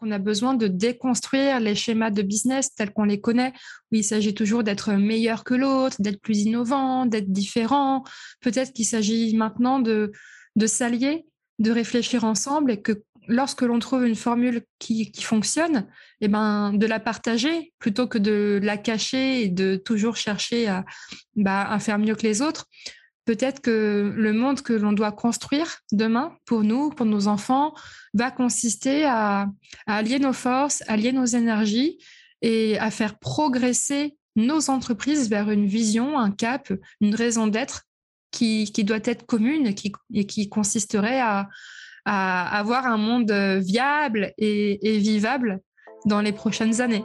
[0.00, 3.52] On a besoin de déconstruire les schémas de business tels qu'on les connaît,
[3.90, 8.04] où il s'agit toujours d'être meilleur que l'autre, d'être plus innovant, d'être différent.
[8.40, 10.12] Peut-être qu'il s'agit maintenant de,
[10.56, 11.26] de s'allier,
[11.58, 15.86] de réfléchir ensemble et que lorsque l'on trouve une formule qui, fonctionne,
[16.20, 20.84] eh ben, de la partager plutôt que de la cacher et de toujours chercher à,
[21.36, 22.66] bah, à faire mieux que les autres
[23.28, 27.74] peut-être que le monde que l'on doit construire demain pour nous, pour nos enfants,
[28.14, 29.48] va consister à,
[29.86, 31.98] allier nos forces, allier nos énergies
[32.40, 36.72] et à faire progresser nos entreprises vers une vision, un cap,
[37.02, 37.82] une raison d'être
[38.30, 39.74] qui, doit être commune
[40.14, 41.50] et qui consisterait à,
[42.06, 45.60] avoir un monde viable et vivable
[46.06, 47.04] dans les prochaines années.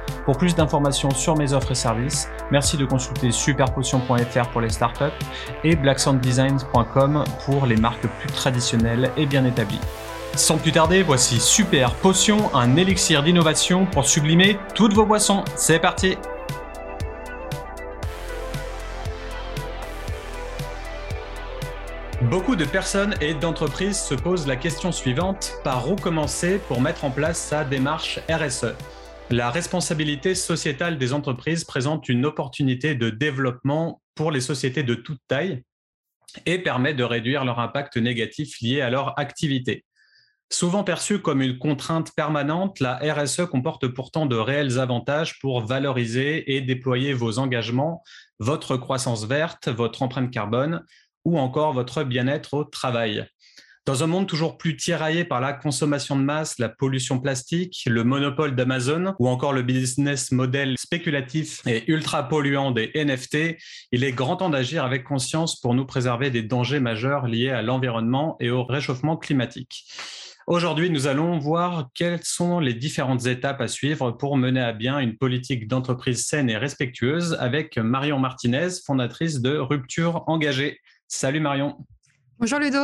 [0.25, 5.05] Pour plus d'informations sur mes offres et services, merci de consulter superpotion.fr pour les startups
[5.63, 9.81] et blacksounddesigns.com pour les marques plus traditionnelles et bien établies.
[10.35, 15.43] Sans plus tarder, voici Super Potion, un élixir d'innovation pour sublimer toutes vos boissons.
[15.55, 16.17] C'est parti
[22.21, 27.03] Beaucoup de personnes et d'entreprises se posent la question suivante, par où commencer pour mettre
[27.03, 28.75] en place sa démarche RSE
[29.31, 35.21] la responsabilité sociétale des entreprises présente une opportunité de développement pour les sociétés de toute
[35.27, 35.63] taille
[36.45, 39.85] et permet de réduire leur impact négatif lié à leur activité.
[40.51, 46.55] Souvent perçue comme une contrainte permanente, la RSE comporte pourtant de réels avantages pour valoriser
[46.55, 48.03] et déployer vos engagements,
[48.39, 50.83] votre croissance verte, votre empreinte carbone
[51.23, 53.25] ou encore votre bien-être au travail.
[53.87, 58.03] Dans un monde toujours plus tiraillé par la consommation de masse, la pollution plastique, le
[58.03, 63.57] monopole d'Amazon ou encore le business model spéculatif et ultra polluant des NFT,
[63.91, 67.63] il est grand temps d'agir avec conscience pour nous préserver des dangers majeurs liés à
[67.63, 69.87] l'environnement et au réchauffement climatique.
[70.45, 74.99] Aujourd'hui, nous allons voir quelles sont les différentes étapes à suivre pour mener à bien
[74.99, 80.79] une politique d'entreprise saine et respectueuse avec Marion Martinez, fondatrice de Rupture Engagée.
[81.07, 81.77] Salut Marion.
[82.37, 82.77] Bonjour Ludo.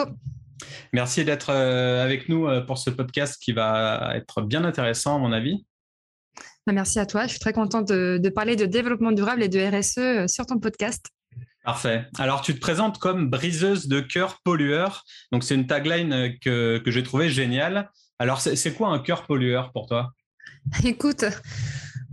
[0.94, 5.20] Merci d'être euh, avec nous euh, pour ce podcast qui va être bien intéressant à
[5.20, 5.66] mon avis.
[6.66, 7.24] Bah, merci à toi.
[7.24, 10.60] Je suis très contente de, parler de développement durable et de RSE euh, sur ton
[10.60, 11.08] podcast.
[11.64, 12.06] Parfait.
[12.18, 15.04] Alors, tu te présentes comme briseuse de cœur pollueur.
[15.32, 17.90] Donc, c'est une tagline que, que j'ai trouvée géniale.
[18.20, 20.14] Alors, c'est quoi un cœur pollueur pour toi?
[20.86, 21.26] Écoute,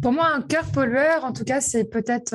[0.03, 2.35] pour moi, un cœur pollueur, en tout cas, c'est peut-être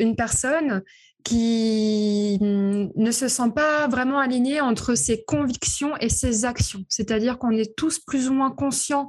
[0.00, 0.82] une personne
[1.24, 6.84] qui ne se sent pas vraiment aligné entre ses convictions et ses actions.
[6.88, 9.08] C'est-à-dire qu'on est tous plus ou moins conscients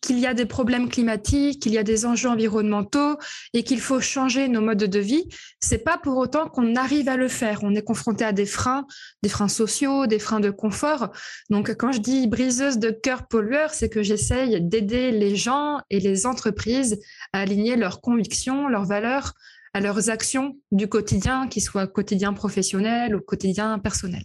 [0.00, 3.16] qu'il y a des problèmes climatiques, qu'il y a des enjeux environnementaux
[3.52, 5.28] et qu'il faut changer nos modes de vie.
[5.60, 7.60] C'est pas pour autant qu'on arrive à le faire.
[7.62, 8.86] On est confronté à des freins,
[9.22, 11.10] des freins sociaux, des freins de confort.
[11.50, 15.98] Donc, quand je dis briseuse de cœur pollueur, c'est que j'essaye d'aider les gens et
[15.98, 17.00] les entreprises
[17.32, 19.34] à aligner leurs convictions, leurs valeurs
[19.74, 24.22] à leurs actions du quotidien, qu'ils soient quotidien professionnel ou quotidien personnel.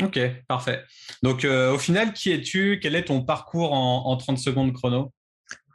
[0.00, 0.18] Ok,
[0.48, 0.82] parfait.
[1.22, 2.78] Donc euh, au final, qui es-tu?
[2.80, 5.12] Quel est ton parcours en, 30 secondes chrono?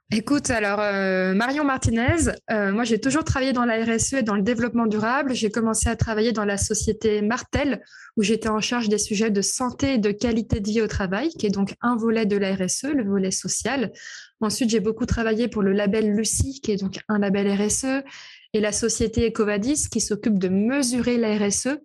[0.10, 4.36] Écoute, alors euh, Marion Martinez, euh, moi j'ai toujours travaillé dans la RSE et dans
[4.36, 5.36] le développement durable.
[5.36, 7.84] J'ai commencé à travailler dans la société Martel,
[8.16, 11.30] où j'étais en charge des sujets de santé et de qualité de vie au travail,
[11.32, 13.92] qui est donc un volet de la RSE, le volet social.
[14.40, 18.04] Ensuite, j'ai beaucoup travaillé pour le label Lucie, qui est donc un label RSE
[18.54, 21.80] et la société Ecovadis qui s'occupe de mesurer la RSE.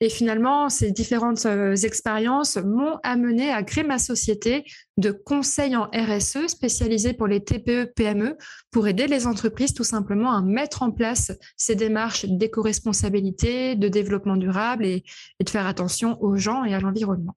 [0.00, 4.64] Et finalement, ces différentes euh, expériences m'ont amené à créer ma société
[4.98, 8.36] de conseil en RSE spécialisée pour les TPE, PME
[8.70, 14.36] pour aider les entreprises tout simplement à mettre en place ces démarches d'éco-responsabilité, de développement
[14.36, 15.04] durable et,
[15.40, 17.36] de faire attention aux gens et à l'environnement.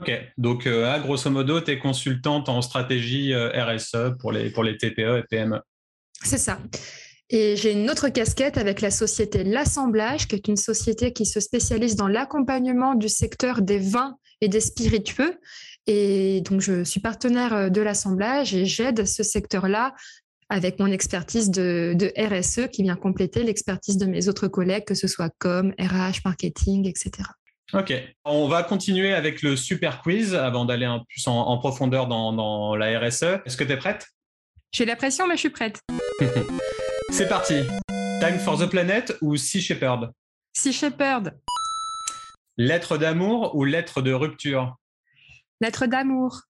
[0.00, 4.64] Ok, donc euh, grosso modo, tu es consultante en stratégie euh, RSE pour les, pour
[4.64, 5.60] les TPE et PME.
[6.22, 6.58] C'est ça.
[7.32, 11.38] Et j'ai une autre casquette avec la société L'Assemblage, qui est une société qui se
[11.38, 15.38] spécialise dans l'accompagnement du secteur des vins et des spiritueux.
[15.86, 19.94] Et donc, je suis partenaire euh, de l'Assemblage et j'aide ce secteur-là
[20.48, 25.06] avec mon expertise de, RSE qui vient compléter l'expertise de mes autres collègues, que ce
[25.06, 27.28] soit com, RH, marketing, etc.
[27.72, 27.92] Ok,
[28.24, 32.74] on va continuer avec le super quiz avant d'aller un plus en, profondeur dans, dans
[32.74, 33.22] la RSE.
[33.46, 34.08] Est-ce que tu es prête?
[34.72, 35.78] J'ai la pression, mais je suis prête.
[37.12, 37.66] C'est parti.
[38.20, 40.12] Time for the Planet ou Sea Shepherd?
[40.52, 41.38] Sea Shepherd.
[42.56, 44.76] Lettre d'amour ou lettre de rupture?
[45.60, 46.42] Lettre d'amour.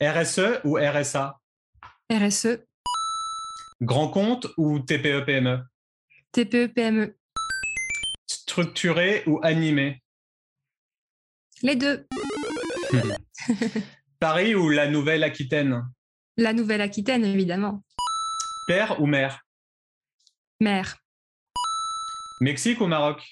[0.00, 1.38] RSE ou RSA
[2.10, 2.64] RSE.
[3.80, 5.62] Grand compte ou TPE-PME
[6.32, 7.16] TPE-PME.
[8.26, 10.02] Structuré ou animé?
[11.62, 12.06] Les deux.
[14.20, 15.84] Paris ou la Nouvelle-Aquitaine?
[16.36, 17.82] La Nouvelle-Aquitaine, évidemment.
[18.68, 19.46] Père ou mère?
[20.60, 20.98] Mère.
[22.42, 23.22] Mexique ou Maroc?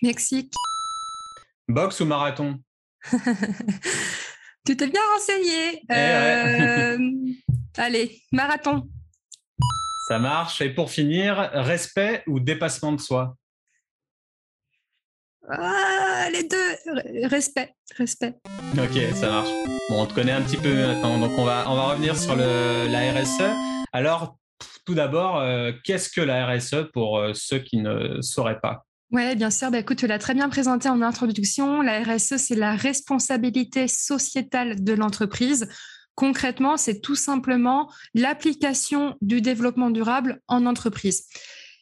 [0.00, 0.54] Mexique.
[1.68, 2.58] Boxe ou marathon?
[4.66, 5.82] Tu t'es bien renseigné.
[5.90, 6.62] Eh ouais.
[6.62, 6.98] Euh,
[7.76, 8.88] allez, marathon.
[10.08, 10.62] Ça marche.
[10.62, 13.36] Et pour finir, respect ou dépassement de soi?
[15.46, 17.26] Ah, les deux.
[17.28, 18.36] Respect, respect.
[18.78, 19.50] Ok, ça marche.
[19.90, 22.34] Bon, on te connaît un petit peu maintenant, donc on va, on va revenir sur
[22.34, 23.42] le, la RSE.
[23.92, 24.38] Alors,
[24.84, 28.86] tout d'abord, euh, qu'est-ce que la RSE pour euh, ceux qui ne sauraient pas?
[29.10, 29.70] Oui, bien sûr.
[29.70, 31.82] Bah, écoute, tu l'as très bien présenté en introduction.
[31.82, 35.68] La RSE, c'est la responsabilité sociétale de l'entreprise.
[36.14, 41.26] Concrètement, c'est tout simplement l'application du développement durable en entreprise.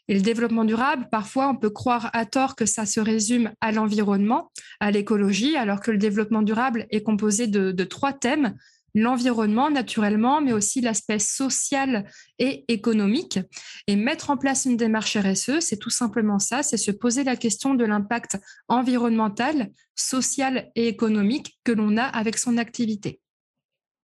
[0.08, 3.72] Et le développement durable, parfois, on peut croire à tort que ça se résume à
[3.72, 4.50] l'environnement,
[4.81, 8.56] à l'écologie, alors que le développement durable est composé de, de trois thèmes
[8.94, 12.08] l'environnement naturellement, mais aussi l'aspect social
[12.38, 13.38] et économique.
[13.86, 17.36] Et mettre en place une démarche RSE, c'est tout simplement ça, c'est se poser la
[17.36, 23.20] question de l'impact environnemental, social et économique que l'on a avec son activité.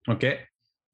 [0.08, 0.26] Ok.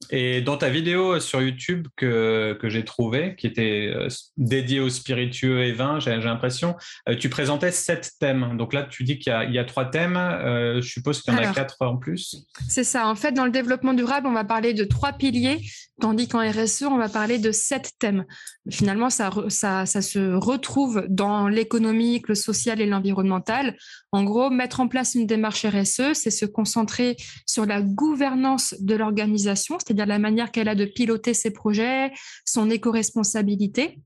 [0.09, 4.09] Et dans ta vidéo sur YouTube que, que j'ai trouvée, qui était euh,
[4.39, 6.75] dédiée aux spiritueux et vins, j'ai l'impression,
[7.09, 8.57] euh, tu présentais sept thèmes.
[8.57, 10.17] Donc là, tu dis qu'il y, y, a trois thèmes.
[10.17, 12.47] Euh, je suppose qu'il y en Alors, a quatre en plus.
[12.69, 13.07] C'est ça.
[13.09, 15.61] En fait, dans le développement durable, on va parler de trois piliers,
[16.01, 18.25] tandis qu'en RSE, on va parler de sept thèmes.
[18.71, 23.77] Finalement, ça, ça, ça se retrouve dans l'économique, le social et l'environnemental.
[24.13, 27.17] En gros, mettre en place une démarche RSE, c'est se concentrer
[27.47, 32.13] sur la gouvernance de l'organisation, c'est-à-dire la manière qu'elle a de piloter ses projets,
[32.45, 33.99] son éco-responsabilité.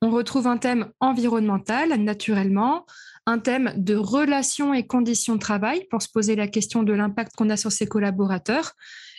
[0.00, 2.86] On retrouve un thème environnemental, naturellement,
[3.26, 7.32] un thème de relations et conditions de travail pour se poser la question de l'impact
[7.36, 8.72] qu'on a sur ses collaborateurs.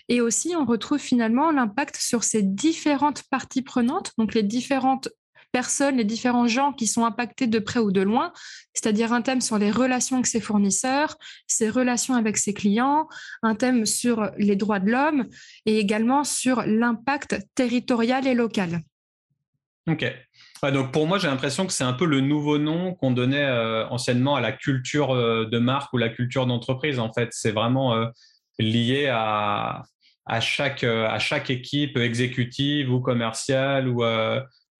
[0.07, 5.09] Et aussi, on retrouve finalement l'impact sur ces différentes parties prenantes, donc les différentes
[5.51, 8.31] personnes, les différents gens qui sont impactés de près ou de loin,
[8.73, 11.17] c'est-à-dire un thème sur les relations avec ses fournisseurs,
[11.47, 13.07] ses relations avec ses clients,
[13.43, 15.27] un thème sur les droits de l'homme
[15.65, 18.81] et également sur l'impact territorial et local.
[19.87, 20.05] Ok.
[20.61, 23.87] Donc pour moi, j'ai l'impression que c'est un peu le nouveau nom qu'on donnait euh,
[23.87, 26.99] anciennement à la culture euh, de marque ou la culture d'entreprise.
[26.99, 28.07] En fait, c'est vraiment euh,
[28.59, 29.83] lié à,
[30.25, 34.03] à, chaque, à chaque équipe exécutive ou commerciale ou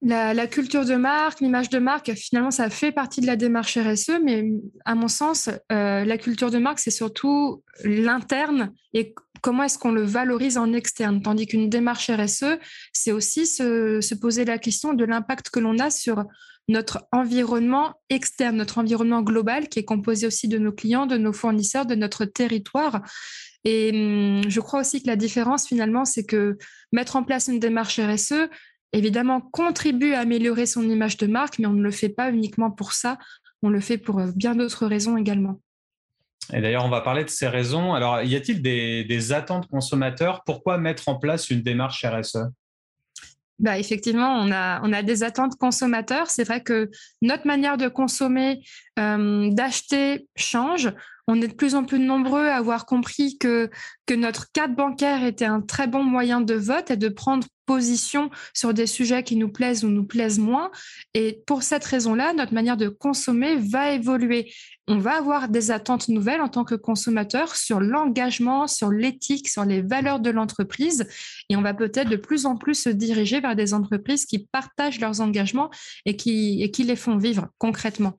[0.01, 4.19] la, culture de marque, l'image de marque, finalement, ça fait partie de la démarche RSE,
[4.23, 4.45] mais
[4.85, 9.91] à mon sens, euh, la culture de marque, c'est surtout l'interne et comment est-ce qu'on
[9.91, 11.21] le valorise en externe.
[11.21, 12.57] Tandis qu'une démarche RSE,
[12.93, 16.23] c'est aussi se, se, poser la question de l'impact que l'on a sur
[16.69, 21.33] notre environnement externe, notre environnement global, qui est composé aussi de nos clients, de nos
[21.33, 23.01] fournisseurs, de notre territoire.
[23.65, 26.57] Et hum, je crois aussi que la différence, finalement, c'est que
[26.93, 28.49] mettre en place une démarche RSE,
[28.93, 32.71] évidemment, contribue à améliorer son image de marque, mais on ne le fait pas uniquement
[32.71, 33.17] pour ça,
[33.61, 35.59] on le fait pour bien d'autres raisons également.
[36.53, 37.93] Et d'ailleurs, on va parler de ces raisons.
[37.93, 40.43] Alors, y a-t-il des, des, attentes consommateurs?
[40.45, 42.39] Pourquoi mettre en place une démarche RSE
[43.59, 46.29] bah, effectivement, on a, on a des attentes consommateurs.
[46.29, 46.89] C'est vrai que
[47.21, 48.61] notre manière de consommer,
[48.97, 50.93] euh, d'acheter change.
[51.31, 53.69] On est de plus en plus nombreux à avoir compris que,
[54.09, 58.73] notre carte bancaire était un très bon moyen de vote et de prendre position sur
[58.73, 60.71] des sujets qui nous plaisent ou nous plaisent moins.
[61.13, 64.51] Et pour cette raison-là, notre manière de consommer va évoluer.
[64.87, 69.63] On va avoir des attentes nouvelles en tant que consommateur sur l'engagement, sur l'éthique, sur
[69.65, 71.07] les valeurs de l'entreprise.
[71.49, 74.99] Et on va peut-être de plus en plus se diriger vers des entreprises qui partagent
[74.99, 75.69] leurs engagements
[76.07, 78.15] et qui les font vivre concrètement.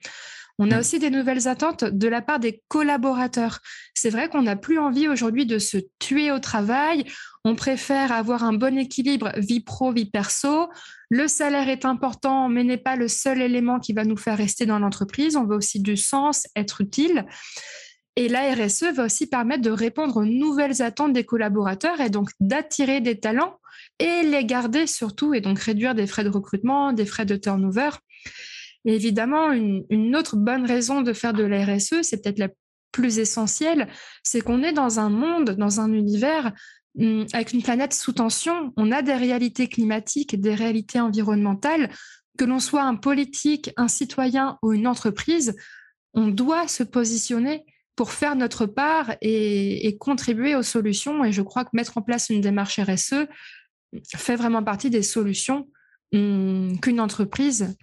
[0.62, 3.60] On a aussi des nouvelles attentes de la part des collaborateurs.
[3.94, 7.06] C'est vrai qu'on n'a plus envie aujourd'hui de se tuer au travail.
[7.46, 10.68] On préfère avoir un bon équilibre vie pro, vie perso.
[11.08, 14.66] Le salaire est important, mais n'est pas le seul élément qui va nous faire rester
[14.66, 15.34] dans l'entreprise.
[15.34, 17.24] On veut aussi du sens, être utile.
[18.16, 22.28] Et la RSE va aussi permettre de répondre aux nouvelles attentes des collaborateurs et donc
[22.38, 23.56] d'attirer des talents
[23.98, 27.88] et les garder surtout et donc réduire des frais de recrutement, des frais de turnover.
[28.84, 32.48] Et évidemment, une, autre bonne raison de faire de la RSE, c'est peut-être la
[32.92, 33.88] plus essentielle,
[34.22, 36.52] c'est qu'on est dans un monde, dans un univers
[36.98, 41.90] hum, avec une planète sous tension, on a des réalités climatiques et des réalités environnementales.
[42.38, 45.54] Que l'on soit un politique, un citoyen ou une entreprise,
[46.14, 47.64] on doit se positionner
[47.96, 51.22] pour faire notre part et, contribuer aux solutions.
[51.22, 53.26] Et je crois que mettre en place une démarche RSE
[54.16, 55.68] fait vraiment partie des solutions
[56.14, 57.76] hum, qu'une entreprise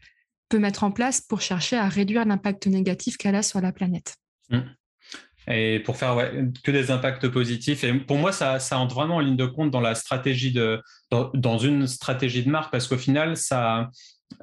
[0.50, 4.16] peut mettre en place pour chercher à réduire l'impact négatif qu'elle a sur la planète.
[4.50, 4.60] Mmh.
[5.50, 6.30] Et pour faire
[6.63, 7.86] que des impacts positifs.
[7.86, 11.58] Et pour moi, ça, entre vraiment en ligne de compte dans la stratégie de, dans,
[11.58, 13.89] une stratégie de marque, parce qu'au final, ça,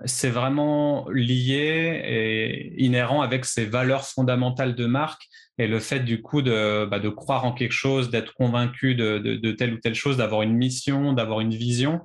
[0.06, 6.22] c'est vraiment lié et inhérent avec ces valeurs fondamentales de marque et le fait du
[6.22, 10.42] coup de, bah, croire en quelque chose, d'être convaincu de, telle ou telle chose, d'avoir
[10.42, 12.00] une mission, d'avoir une vision.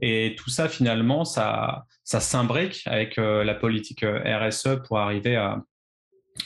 [0.00, 5.36] Et tout ça, finalement, ça, ça s'imbrique avec euh, la politique euh, RSE pour arriver
[5.36, 5.62] à,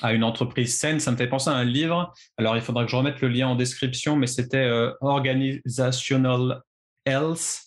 [0.02, 1.00] à, une entreprise saine.
[1.00, 2.12] Ça me fait penser à un livre.
[2.36, 6.62] Alors, il faudra que je remette le lien en description, mais c'était euh, Organizational
[7.06, 7.62] Health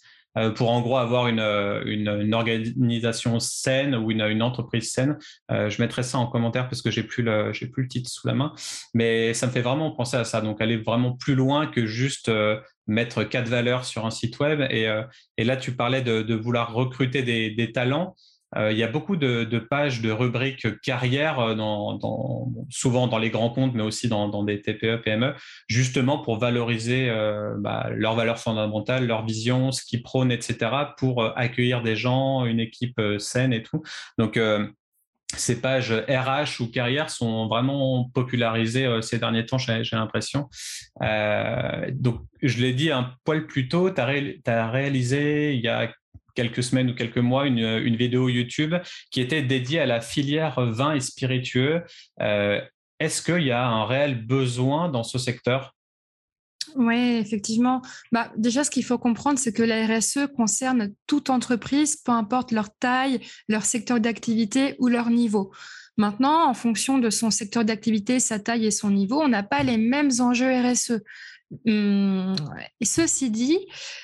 [0.56, 5.18] pour en gros avoir une, une, organisation saine ou une, une entreprise saine.
[5.50, 8.54] Je mettrai ça en commentaire parce que j'ai plus plus le titre sous la main,
[8.94, 10.40] mais ça me fait vraiment penser à ça.
[10.40, 12.32] Donc aller vraiment plus loin que juste
[12.88, 14.62] mettre quatre valeurs sur un site web.
[14.70, 14.88] Et,
[15.38, 18.16] et là, tu parlais de, vouloir recruter des, talents.
[18.58, 21.56] Euh, il y a beaucoup de, pages de rubriques carrière, euh,
[22.70, 25.34] souvent dans les grands comptes, mais aussi dans, des TPE, PME,
[25.68, 31.24] justement pour valoriser euh, bah, leurs valeurs fondamentales, leur vision, ce qu'ils prônent, etc., pour
[31.38, 33.82] accueillir des gens, une équipe saine et tout.
[34.18, 34.40] Donc,
[35.38, 40.50] ces pages RH ou carrière sont vraiment popularisées ces derniers temps, j'ai l'impression.
[41.92, 45.92] donc, je l'ai dit un poil plus tôt, tu as, réalisé il y a
[46.36, 48.76] quelques semaines ou quelques mois une, une, vidéo YouTube
[49.12, 51.84] qui était dédiée à la filière vin et spiritueux.
[52.22, 52.62] Euh,
[53.00, 55.76] est-ce qu'il y a un réel besoin dans ce secteur?
[56.75, 57.82] Oui, effectivement.
[58.12, 62.51] Bah, déjà, ce qu'il faut comprendre, c'est que la RSE concerne toute entreprise, peu importe
[62.51, 65.51] leur taille, leur secteur d'activité ou leur niveau.
[65.98, 69.63] Maintenant, en fonction de son secteur d'activité, sa taille et son niveau, on n'a pas
[69.63, 71.01] les mêmes enjeux RSE.
[71.68, 72.34] Hum,
[72.82, 73.60] ceci dit,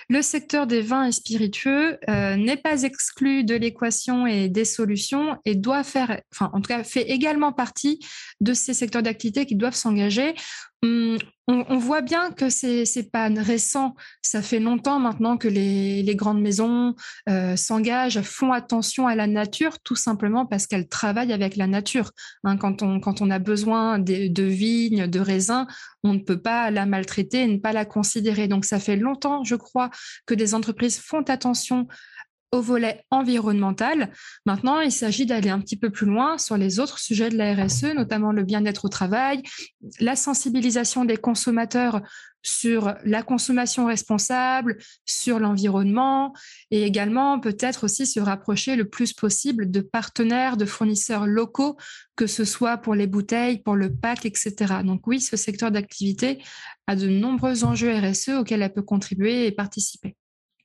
[0.09, 5.38] le secteur des vins et spiritueux euh, n'est pas exclu de l'équation et des solutions
[5.45, 8.00] et doit faire, en tout cas fait également partie
[8.41, 10.36] de ces secteurs d'activité qui doivent s'engager
[10.84, 11.17] Hum,
[11.48, 13.96] on, voit bien que c'est n'est pas récent.
[14.22, 16.93] Ça fait longtemps maintenant que les, grandes maisons
[17.29, 22.12] euh, s'engagent, font attention à la nature, tout simplement parce qu'elles travaillent avec la nature.
[22.43, 25.67] Hein, quand, on, quand on a besoin de, de, vignes, de raisins,
[26.03, 28.48] on ne peut pas la maltraiter et ne pas la considérer.
[28.48, 29.89] Donc ça fait longtemps, je crois,
[30.25, 31.88] que des entreprises font attention
[32.51, 34.11] au volet environnemental.
[34.45, 37.53] Maintenant, il s'agit d'aller un petit peu plus loin sur les autres sujets de la
[37.53, 39.43] RSE, notamment le bien-être au travail,
[39.99, 42.01] la sensibilisation des consommateurs
[42.43, 46.33] sur la consommation responsable, sur l'environnement
[46.71, 51.77] et également peut-être aussi se rapprocher le plus possible de partenaires, de fournisseurs locaux,
[52.15, 54.53] que ce soit pour les bouteilles, pour le pack, etc.
[54.85, 56.41] Donc oui, ce secteur d'activité
[56.85, 60.15] a de nombreux enjeux RSE auxquels elle peut contribuer et participer.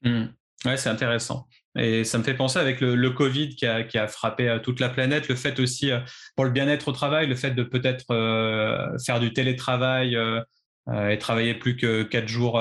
[0.02, 0.26] Mmh.
[0.64, 1.48] Oui, c'est intéressant.
[1.78, 4.78] Et ça me fait penser avec le, Covid qui a, qui a, frappé euh, toute
[4.80, 6.00] la planète, le fait aussi euh,
[6.36, 10.16] pour le bien-être au travail, le fait de peut-être euh, faire du télétravail
[11.10, 12.60] et travailler plus que quatre jours,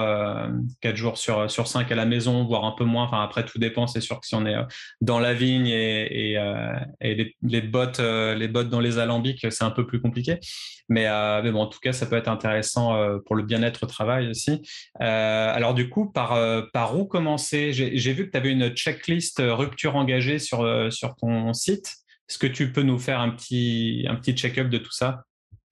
[0.79, 3.05] quatre jours sur sur cinq à la maison, voire un peu moins.
[3.05, 3.87] Enfin après tout dépend.
[3.87, 4.55] C'est sûr que si on est
[5.01, 6.37] dans la vigne et,
[7.01, 10.39] les, bottes les bottes dans les alambics, c'est un peu plus compliqué.
[10.91, 13.87] Mais, euh, bon, en tout cas, ça peut être intéressant euh, pour le bien-être au
[13.87, 14.61] travail aussi.
[15.01, 16.37] Euh, alors du coup, par,
[16.73, 17.71] par où commencer?
[17.71, 21.95] J'ai vu que tu avais une checklist rupture engagée sur, sur ton site.
[22.29, 25.23] Est-ce que tu peux nous faire un petit, un petit check-up de tout ça?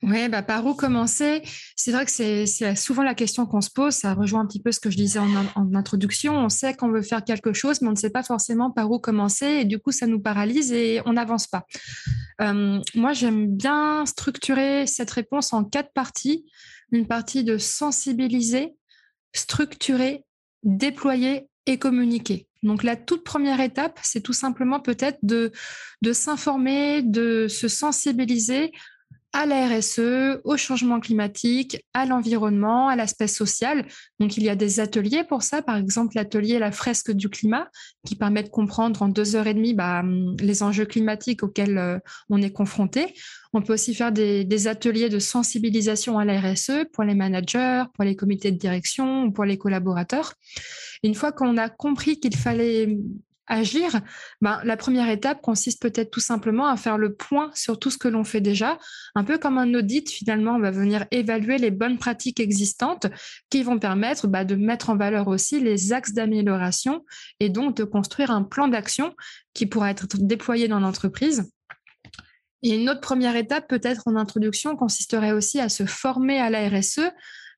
[0.01, 1.41] Oui, bah, par où commencer?
[1.75, 3.93] C'est vrai que c'est souvent la question qu'on se pose.
[3.93, 6.37] Ça rejoint un petit peu ce que je disais en, introduction.
[6.37, 8.99] On sait qu'on veut faire quelque chose, mais on ne sait pas forcément par où
[8.99, 9.45] commencer.
[9.45, 11.65] Et du coup, ça nous paralyse et on n'avance pas.
[12.41, 16.45] Euh, moi, j'aime bien structurer cette réponse en quatre parties.
[16.93, 18.75] Une partie de sensibiliser,
[19.33, 20.23] structurer,
[20.63, 22.47] déployer et communiquer.
[22.63, 25.51] Donc la toute première étape, c'est tout simplement peut-être de
[26.13, 28.71] s'informer, de se sensibiliser
[29.31, 33.86] à la RSE, au changement climatique, à l'environnement, à l'aspect social.
[34.19, 35.62] Donc, il y a des ateliers pour ça.
[35.62, 37.69] Par exemple, l'atelier La fresque du climat,
[38.05, 40.03] qui permet de comprendre en deux heures et demie bah,
[40.39, 43.13] les enjeux climatiques auxquels euh, on est confronté.
[43.53, 48.03] On peut aussi faire des, ateliers de sensibilisation à la RSE pour les managers, pour
[48.03, 50.33] les comités de direction ou pour les collaborateurs.
[51.03, 52.98] Une fois qu'on a compris qu'il fallait
[53.49, 53.99] agir,
[54.41, 57.97] ben, la première étape consiste peut-être tout simplement à faire le point sur tout ce
[57.97, 58.77] que l'on fait déjà,
[59.15, 63.07] un peu comme un audit finalement, on va venir évaluer les bonnes pratiques existantes
[63.49, 67.03] qui vont permettre bah, de mettre en valeur aussi les axes d'amélioration
[67.39, 69.15] et donc de construire un plan d'action
[69.53, 71.51] qui pourra être déployé dans l'entreprise.
[72.61, 76.67] Et une autre première étape, peut-être en introduction, consisterait aussi à se former à la
[76.67, 77.09] RSE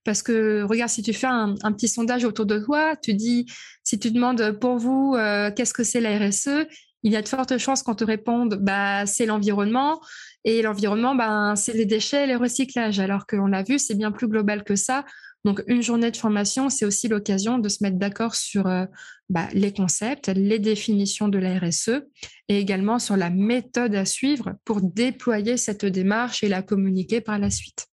[0.03, 3.45] parce que regarde, si tu fais un, petit sondage autour de toi, tu dis,
[3.83, 6.67] si tu demandes pour vous, euh, qu'est-ce que c'est la RSE,
[7.03, 9.99] il y a de fortes chances qu'on te réponde, bah, c'est l'environnement.
[10.43, 12.99] Et l'environnement, bah, c'est les déchets, les recyclages.
[12.99, 15.05] Alors qu'on l'a vu, c'est bien plus global que ça.
[15.43, 18.85] Donc, une journée de formation, c'est aussi l'occasion de se mettre d'accord sur euh,
[19.29, 22.03] bah, les concepts, les définitions de la RSE
[22.47, 27.39] et également sur la méthode à suivre pour déployer cette démarche et la communiquer par
[27.39, 27.90] la suite.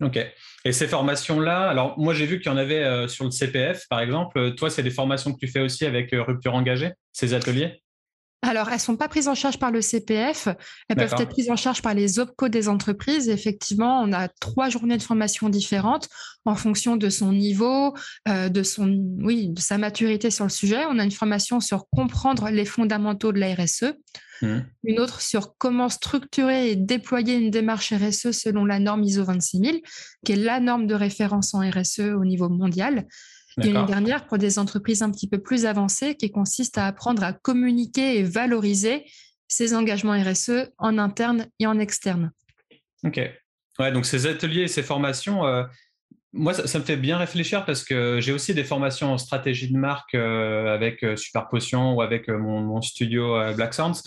[0.00, 0.18] Ok.
[0.64, 3.86] Et ces formations-là, alors moi j'ai vu qu'il y en avait euh, sur le CPF
[3.88, 4.54] par exemple.
[4.54, 7.82] Toi, c'est des formations que tu fais aussi avec euh, Rupture Engagée, ces ateliers?
[8.42, 10.48] Alors, elles ne sont pas prises en charge par le CPF,
[10.88, 13.28] elles peuvent être prises en charge par les OPCO des entreprises.
[13.28, 16.08] effectivement, on a trois journées de formation différentes
[16.44, 17.94] en fonction de son niveau,
[18.28, 18.86] euh, de, son,
[19.18, 20.84] oui, de sa maturité sur le sujet.
[20.88, 23.94] On a une formation sur comprendre les fondamentaux de la RSE,
[24.42, 24.58] mmh.
[24.84, 29.82] une autre sur comment structurer et déployer une démarche RSE selon la norme ISO 26000,
[30.24, 33.04] qui est la norme de référence en RSE au niveau mondial.
[33.62, 37.22] Et une dernière pour des entreprises un petit peu plus avancées qui consiste à apprendre
[37.22, 39.04] à communiquer et valoriser
[39.48, 42.32] ses engagements RSE en interne et en externe.
[43.04, 43.20] Ok.
[43.78, 45.62] Ouais, donc ces ateliers et ces formations, euh,
[46.32, 49.78] moi, ça, me fait bien réfléchir parce que j'ai aussi des formations en stratégie de
[49.78, 54.02] marque euh, avec euh, Super Potion ou avec mon, studio Black Sounds,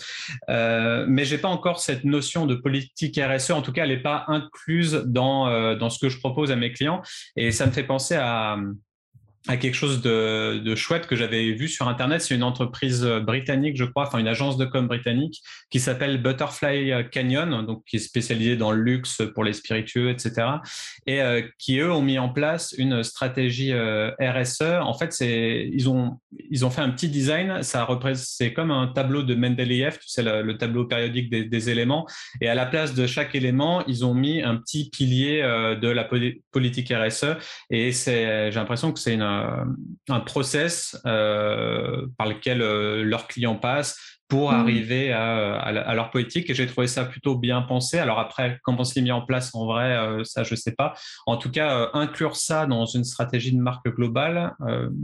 [0.48, 3.50] mais j'ai pas encore cette notion de politique RSE.
[3.50, 6.72] En tout cas, elle n'est pas incluse dans, dans ce que je propose à mes
[6.72, 7.02] clients.
[7.36, 8.56] Et ça me fait penser à,
[9.48, 12.20] à quelque chose de, de chouette que j'avais vu sur Internet.
[12.20, 17.10] C'est une entreprise britannique, je crois, enfin une agence de com britannique qui s'appelle Butterfly
[17.10, 20.46] Canyon, donc qui est spécialisée dans le luxe pour les spiritueux, etc.
[21.06, 24.62] Et euh, qui, eux, ont mis en place une stratégie euh, RSE.
[24.62, 26.18] En fait, ils, ont,
[26.50, 27.60] ils ont fait un petit design.
[27.62, 32.06] C'est comme un tableau de Mendeleev, tu sais, le, tableau périodique des, éléments.
[32.40, 35.88] Et à la place de chaque élément, ils ont mis un petit pilier euh, de
[35.88, 36.08] la
[36.50, 37.36] politique RSE.
[37.70, 39.22] Et j'ai l'impression que c'est une
[40.08, 43.96] un process euh, par lequel euh, leurs clients passent
[44.28, 44.54] pour mmh.
[44.54, 46.48] arriver à, leur politique.
[46.48, 47.98] Et j'ai trouvé ça plutôt bien pensé.
[47.98, 50.94] Alors après, comment c'est mis en place en vrai, euh, ça, je ne sais pas.
[51.26, 54.54] En tout cas, inclure ça dans une stratégie de marque globale,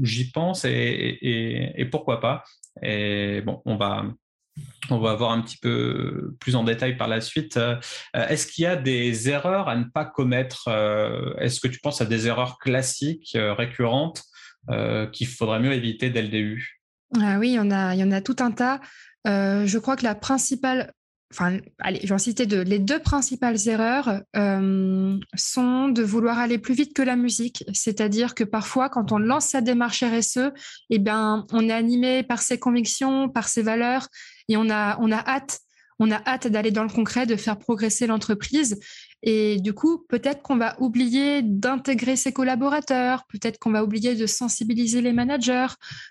[0.02, 2.42] j'y pense et, et, pourquoi pas.
[2.82, 4.04] Et bon, on va,
[4.90, 7.56] on va voir un petit peu plus en détail par la suite.
[7.56, 7.76] Euh,
[8.14, 12.00] est-ce qu'il y a des erreurs à ne pas commettre euh, Est-ce que tu penses
[12.00, 14.22] à des erreurs classiques, euh, récurrentes,
[15.12, 16.82] qu'il faudrait mieux éviter dès le début?
[17.18, 18.80] Ah Oui, il y, en a, tout un tas.
[19.24, 20.92] je crois que la principale
[21.32, 22.62] enfin, allez, je vais en citer deux.
[22.62, 24.20] Les deux principales erreurs
[25.34, 27.64] sont de vouloir aller plus vite que la musique.
[27.72, 30.52] C'est-à-dire que parfois, quand on lance sa démarche RSE,
[30.90, 34.08] eh bien, on est animé par ses convictions, par ses valeurs,
[34.48, 35.60] et on a, hâte,
[35.98, 38.78] on a hâte d'aller dans le concret, de faire progresser l'entreprise.
[39.22, 44.26] Et du coup, peut-être qu'on va oublier d'intégrer ses collaborateurs, peut-être qu'on va oublier de
[44.26, 45.66] sensibiliser les managers,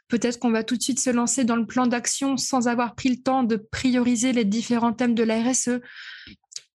[0.09, 3.09] peut-être qu'on va tout de suite se lancer dans le plan d'action sans avoir pris
[3.09, 5.79] le temps de prioriser les différents thèmes de la RSE.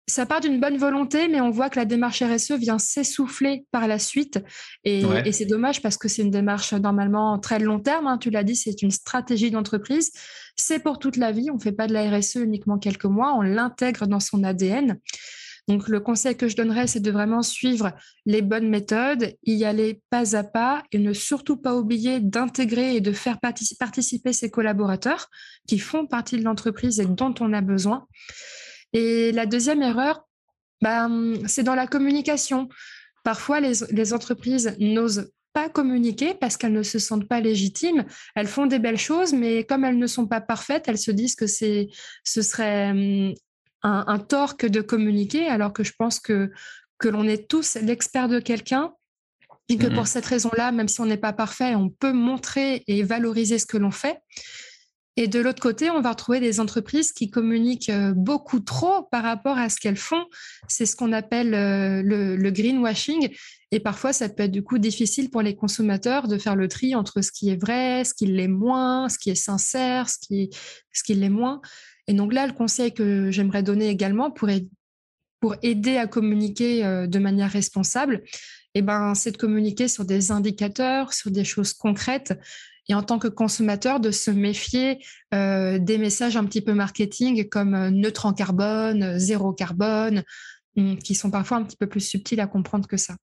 [0.09, 3.87] Ça part d'une bonne volonté, mais on voit que la démarche RSE vient s'essouffler par
[3.87, 4.43] la suite.
[4.85, 8.09] Et, c'est dommage parce que c'est une démarche normalement très long terme.
[8.09, 8.19] Hein.
[8.19, 10.11] tu l'as dit, c'est une stratégie d'entreprise.
[10.57, 11.51] C'est pour toute la vie.
[11.51, 14.99] On ne fait pas de la RSE uniquement quelques mois, on l'intègre dans son ADN.
[15.69, 17.93] Donc, le conseil que je donnerais, c'est de vraiment suivre
[18.27, 23.01] les bonnes méthodes, y aller pas à pas et ne surtout pas oublier d'intégrer et
[23.01, 25.29] de faire participer ses collaborateurs
[25.69, 28.09] qui font partie de l'entreprise et dont on a besoin.
[28.93, 30.27] Et la deuxième erreur,
[30.81, 32.69] ben, c'est dans la communication.
[33.25, 38.05] Parfois, les, les entreprises n'osent pas communiquer parce qu'elles ne se sentent pas légitimes.
[38.35, 41.37] Elles font des belles choses, mais comme elles ne sont pas parfaites, elles se disent
[41.37, 41.89] que c'est,
[42.25, 43.35] ce serait hum,
[43.83, 46.51] un, tort que de communiquer, alors que je pense que,
[46.99, 48.93] que l'on est tous l'expert de quelqu'un
[49.69, 53.03] et que pour cette raison-là, même si on n'est pas parfait, on peut montrer et
[53.03, 54.19] valoriser ce que l'on fait.
[55.16, 59.22] Et de l'autre côté, on va retrouver des entreprises qui communiquent euh, beaucoup trop par
[59.22, 60.25] rapport à ce qu'elles font.
[60.68, 63.29] C'est ce qu'on appelle euh, le, greenwashing.
[63.72, 66.94] Et parfois, ça peut être du coup difficile pour les consommateurs de faire le tri
[66.94, 70.51] entre ce qui est vrai, ce qui l'est moins, ce qui est sincère, ce qui,
[70.92, 71.61] ce qui l'est moins.
[72.07, 74.48] Et donc là, le conseil que j'aimerais donner également pour,
[75.40, 78.22] pour aider à communiquer euh, de manière responsable,
[78.75, 82.33] eh ben, c'est de communiquer sur des indicateurs, sur des choses concrètes
[82.88, 84.99] et en tant que consommateur de se méfier
[85.33, 90.25] des messages un petit peu marketing comme neutre en carbone, zéro carbone,
[90.77, 93.14] hum, qui sont parfois un petit peu plus subtils à comprendre que ça.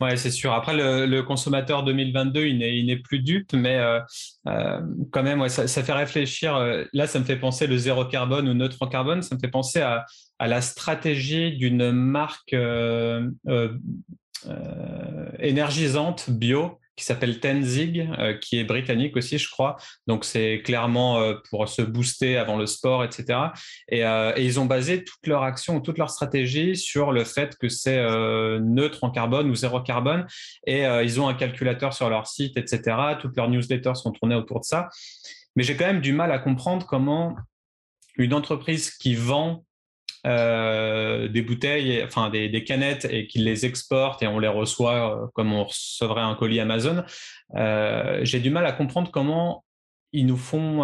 [0.00, 0.52] Oui, c'est sûr.
[0.52, 4.00] Après, le, consommateur 2022, il n'est plus dupe, mais euh,
[4.48, 6.56] euh, quand même, ça, fait réfléchir.
[6.56, 9.22] Euh, là, ça me fait penser le zéro carbone ou neutre en carbone.
[9.22, 10.04] Ça me fait penser à
[10.40, 12.54] la stratégie d'une marque
[15.38, 19.76] énergisante bio qui s'appelle Tenzig, euh, qui est britannique aussi, je crois.
[20.06, 23.38] Donc c'est clairement euh, pour se booster avant le sport, etc.
[23.92, 27.68] Euh, et, ils ont basé toute leur action, toute leur stratégie sur le fait que
[27.68, 28.04] c'est
[28.60, 30.26] neutre en carbone ou zéro carbone.
[30.66, 32.96] Et ils ont un calculateur sur leur site, etc.
[33.20, 34.88] Toutes leurs newsletters sont tournées autour de ça.
[35.56, 37.34] Mais j'ai quand même du mal à comprendre comment
[38.16, 39.64] une entreprise qui vend
[40.24, 45.52] des bouteilles, enfin des, canettes et qu'ils les exportent et on les reçoit euh, comme
[45.52, 47.04] on recevrait un colis Amazon.
[47.56, 49.64] Euh, j'ai du mal à comprendre comment
[50.12, 50.82] ils nous font.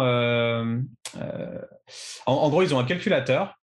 [2.25, 3.55] en, gros, ils ont un calculateur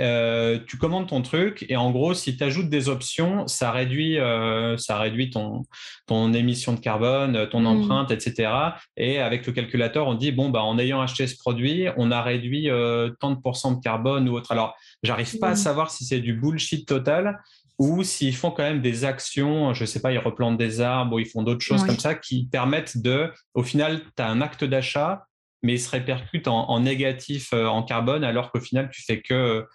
[0.00, 4.18] euh, tu commandes ton truc et en gros, si tu ajoutes des options, ça réduit,
[4.18, 5.62] euh, ça réduit ton,
[6.06, 7.66] ton émission de carbone, ton mmh.
[7.66, 8.52] empreinte, etc.
[8.96, 12.22] Et avec le calculateur, on dit bon bah en ayant acheté ce produit, on a
[12.22, 14.50] réduit euh, tant de pourcents de carbone ou autre.
[14.50, 15.56] Alors, j'arrive pas à mmh.
[15.56, 17.40] savoir si c'est du bullshit total
[17.78, 21.18] ou s'ils font quand même des actions, je sais pas, ils replantent des arbres ou
[21.20, 24.62] ils font d'autres choses comme ça qui permettent de, au final, tu as un acte
[24.62, 25.26] d'achat,
[25.64, 29.66] mais il se répercute en, en négatif en carbone alors qu'au final, tu fais que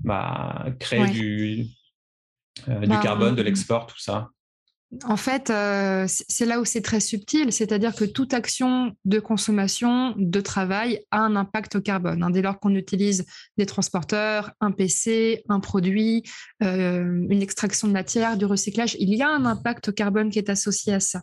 [0.00, 1.66] bah, créer du,
[2.68, 4.30] euh, du bah, carbone, de l'export, tout ça
[5.04, 10.14] en fait, euh, c'est là où c'est très subtil, c'est-à-dire que toute action de consommation,
[10.16, 12.22] de travail a un impact au carbone.
[12.22, 12.30] Hein.
[12.30, 13.26] dès lors qu'on utilise
[13.58, 16.22] des transporteurs, un PC, un produit,
[16.62, 20.38] euh, une extraction de matière, du recyclage, il y a un impact au carbone qui
[20.38, 21.22] est associé à ça.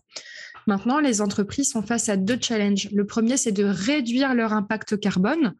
[0.68, 2.90] Maintenant, les entreprises sont face à deux challenges.
[2.94, 5.54] Le premier, c'est de réduire leur impact carbone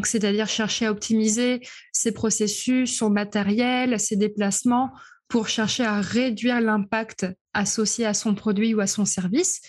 [0.00, 1.60] c'est-à-dire chercher à optimiser
[1.92, 4.90] ses processus, son matériel, ses déplacements
[5.28, 9.60] pour chercher à réduire l'impact associé à son produit ou à son service.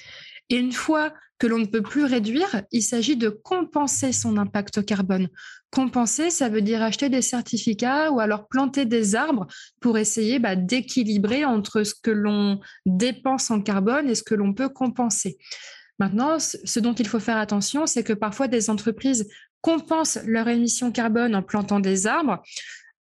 [0.50, 4.86] Et une fois que l'on ne peut plus réduire, il s'agit de compenser son impact
[4.86, 5.28] carbone.
[5.72, 9.48] Compenser, ça veut dire acheter des certificats ou alors planter des arbres
[9.82, 14.54] pour essayer bah, d'équilibrer entre ce que l'on dépense en carbone et ce que l'on
[14.54, 15.38] peut compenser.
[16.00, 19.28] Maintenant, ce dont il faut faire attention, c'est que parfois des entreprises
[19.64, 22.44] compensent leur émission carbone en plantant des arbres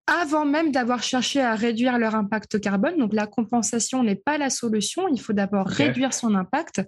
[0.05, 2.97] avant même d'avoir cherché à réduire leur impact carbone.
[2.97, 6.81] Donc la compensation n'est pas la solution, il faut d'abord réduire son impact.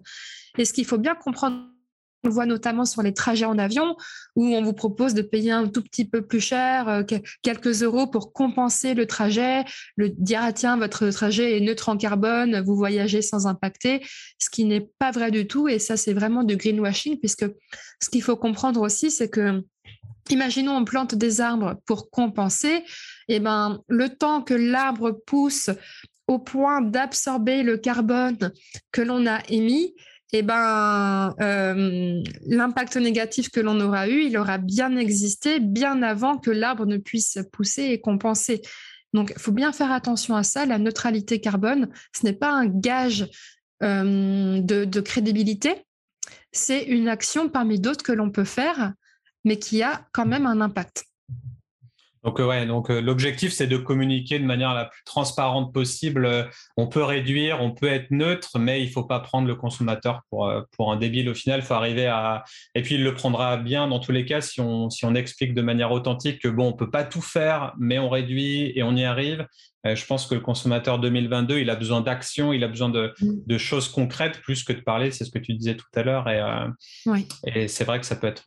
[0.58, 1.68] Et ce qu'il faut bien comprendre
[2.24, 3.96] on le voit notamment sur les trajets en avion
[4.36, 7.04] où on vous propose de payer un tout petit peu plus cher, euh,
[7.42, 9.64] quelques euros pour compenser le trajet,
[9.96, 14.02] le dire ah tiens votre trajet est neutre en carbone, vous voyagez sans impacter,
[14.40, 15.68] ce qui n'est pas vrai du tout.
[15.68, 17.46] Et ça c'est vraiment du greenwashing puisque
[18.02, 19.64] ce qu'il faut comprendre aussi c'est que
[20.30, 22.84] Imaginons on plante des arbres pour compenser,
[23.28, 25.70] et eh ben le temps que l'arbre pousse
[26.28, 28.52] au point d'absorber le carbone
[28.92, 29.94] que l'on a émis,
[30.34, 36.38] eh ben, euh, l'impact négatif que l'on aura eu, il aura bien existé bien avant
[36.38, 38.62] que l'arbre ne puisse pousser et compenser.
[39.14, 40.66] Donc, il faut bien faire attention à ça.
[40.66, 43.30] La neutralité carbone, ce n'est pas un gage
[43.84, 45.86] euh, de, crédibilité,
[46.52, 48.94] c'est une action parmi d'autres que l'on peut faire,
[49.44, 51.06] mais qui a quand même un impact.
[52.24, 56.26] Donc euh, ouais, donc euh, l'objectif c'est de communiquer de manière la plus transparente possible.
[56.26, 56.44] Euh,
[56.78, 60.52] on peut réduire, on peut être neutre, mais il faut pas prendre le consommateur pour
[60.78, 61.62] pour un débile au final.
[61.62, 62.44] Il faut arriver à
[62.76, 65.54] et puis il le prendra bien dans tous les cas si on si on explique
[65.54, 68.96] de manière authentique que bon on peut pas tout faire, mais on réduit et on
[68.96, 69.48] y arrive.
[69.84, 73.32] je pense que le consommateur 2022 il a besoin d'action, il a besoin de, mm.
[73.48, 75.10] de choses concrètes plus que de parler.
[75.12, 76.42] C'est ce que tu disais tout à l'heure et
[77.08, 77.28] oui.
[77.48, 78.46] et c'est vrai que ça peut être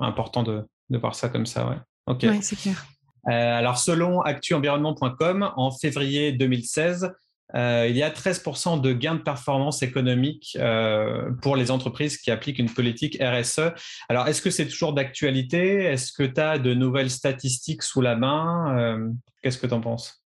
[0.00, 1.68] important de de voir ça comme ça.
[1.68, 1.76] Ouais.
[2.22, 2.86] Oui, c'est clair.
[3.28, 7.12] Euh, alors, selon actuenvironnement.com, en février 2016,
[7.54, 12.30] euh, il y a 13% de gains de performance économique euh, pour les entreprises qui
[12.30, 13.72] appliquent une politique RSE.
[14.08, 15.84] Alors, est-ce que c'est toujours d'actualité?
[15.84, 19.10] Est-ce que tu as de nouvelles statistiques sous la main?
[19.42, 20.22] Qu'est-ce que tu en penses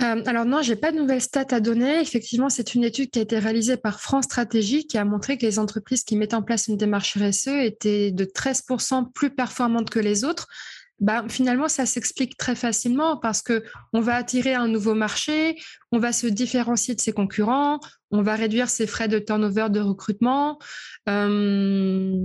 [0.00, 2.00] alors non, j'ai pas de nouvelles stats à donner.
[2.00, 5.44] Effectivement, c'est une étude qui a été réalisée par France Stratégie qui a montré que
[5.44, 9.98] les entreprises qui mettent en place une démarche RSE étaient de 13% plus performantes que
[9.98, 10.46] les autres.
[11.00, 15.56] Bah, finalement, ça s'explique très facilement parce que on va attirer un nouveau marché,
[15.92, 17.78] on va se différencier de ses concurrents,
[18.10, 20.58] on va réduire ses frais de turnover de recrutement.
[21.08, 22.16] Euh,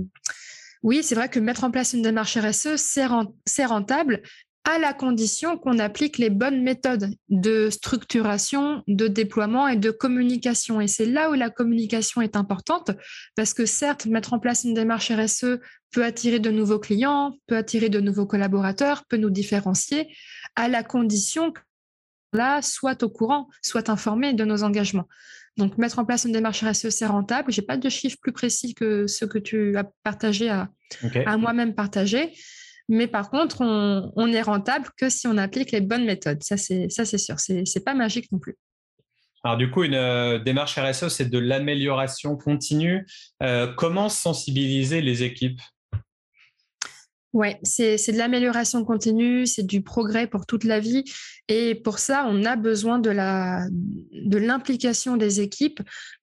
[0.82, 4.22] oui, c'est vrai que mettre en place une démarche RSE, c'est rentable,
[4.64, 10.80] à la condition qu'on applique les bonnes méthodes de structuration, de déploiement et de communication.
[10.80, 12.90] Et c'est là où la communication est importante,
[13.36, 15.58] parce que certes, mettre en place une démarche RSE
[15.92, 20.08] peut attirer de nouveaux clients, peut attirer de nouveaux collaborateurs, peut nous différencier,
[20.56, 21.60] à la condition que
[22.32, 25.08] là soit au courant, soit informé de nos engagements.
[25.56, 27.52] Donc, mettre en place une démarche RSE, c'est rentable.
[27.52, 30.68] Je n'ai pas de chiffres plus précis que ceux que tu as partagés à,
[31.26, 32.32] à moi-même partager.
[32.88, 36.42] Mais par contre, on, est rentable que si on applique les bonnes méthodes.
[36.42, 37.38] Ça, c'est sûr.
[37.38, 38.56] C'est c'est pas magique non plus.
[39.42, 43.06] Alors du coup, une euh, démarche RSE, c'est de l'amélioration continue.
[43.42, 45.60] Euh, comment sensibiliser les équipes?
[47.34, 51.02] Oui, c'est de l'amélioration continue, c'est du progrès pour toute la vie.
[51.48, 53.10] Et pour ça, on a besoin de
[54.38, 55.80] l'implication de des équipes.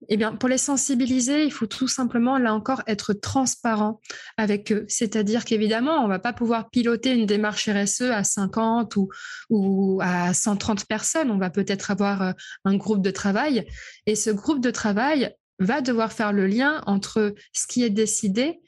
[0.07, 3.99] Eh bien, pour les sensibiliser, il faut tout simplement, là encore, être transparent
[4.37, 4.85] avec eux.
[4.87, 9.09] C'est-à-dire qu'évidemment, on ne va pas pouvoir piloter une démarche RSE à 50 ou,
[9.49, 11.29] ou à 130 personnes.
[11.29, 12.31] On va peut-être avoir euh,
[12.63, 13.65] un groupe de travail.
[14.05, 18.61] Et ce groupe de travail va devoir faire le lien entre ce qui est décidé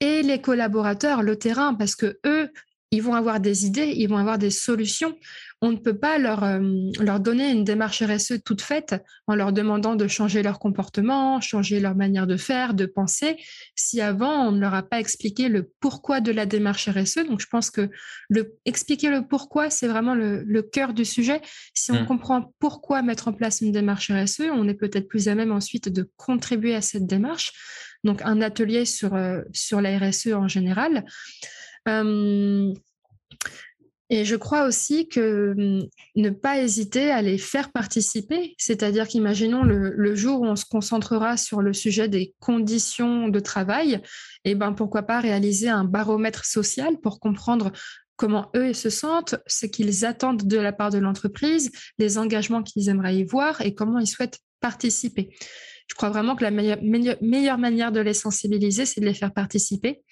[0.00, 2.50] et les collaborateurs, le terrain, parce que eux,
[2.90, 5.14] ils vont avoir des idées, ils vont avoir des solutions.
[5.60, 6.60] On ne peut pas leur, euh,
[7.00, 8.94] leur donner une démarche RSE toute faite
[9.26, 13.36] en leur demandant de changer leur comportement, changer leur manière de faire, de penser,
[13.74, 17.26] si avant on ne leur a pas expliqué le pourquoi de la démarche RSE.
[17.28, 17.90] Donc je pense que
[18.30, 21.42] le, expliquer le pourquoi, c'est vraiment le, le, cœur du sujet.
[21.74, 22.06] Si on mmh.
[22.06, 25.90] comprend pourquoi mettre en place une démarche RSE, on est peut-être plus à même ensuite
[25.90, 27.52] de contribuer à cette démarche
[28.04, 31.04] donc un atelier sur, euh, sur la RSE en général.
[31.88, 32.72] Euh,
[34.10, 39.62] et je crois aussi que hum, ne pas hésiter à les faire participer, c'est-à-dire qu'imaginons
[39.62, 44.00] le, jour où on se concentrera sur le sujet des conditions de travail,
[44.44, 47.70] et eh ben pourquoi pas réaliser un baromètre social pour comprendre
[48.16, 52.88] comment eux se sentent, ce qu'ils attendent de la part de l'entreprise, les engagements qu'ils
[52.88, 55.30] aimeraient y voir et comment ils souhaitent participer.
[55.88, 60.02] Je crois vraiment que la meilleure, manière de les sensibiliser, c'est de les faire participer.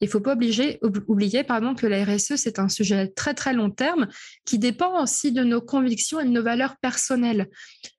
[0.00, 3.70] Il ne faut pas oublier pardon, que la RSE, c'est un sujet très très long
[3.70, 4.08] terme
[4.44, 7.48] qui dépend aussi de nos convictions et de nos valeurs personnelles.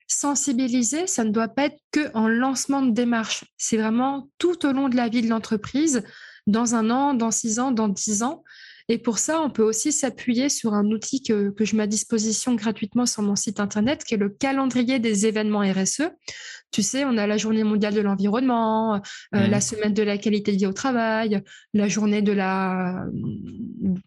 [0.08, 3.46] Sensibiliser, ça ne doit pas être que en lancement de démarche.
[3.58, 6.04] C'est vraiment tout au long de la vie de l'entreprise,
[6.46, 8.44] dans un an, dans six ans, dans dix ans.
[8.90, 12.56] Et pour ça, on peut aussi s'appuyer sur un outil que, je mets à disposition
[12.56, 16.04] gratuitement sur mon site internet, qui est le calendrier des événements RSE.
[16.72, 19.00] Tu sais, on a la journée mondiale de l'environnement, euh,
[19.34, 19.50] mmh.
[19.50, 21.42] la semaine de la qualité de vie au travail,
[21.74, 23.06] la journée de la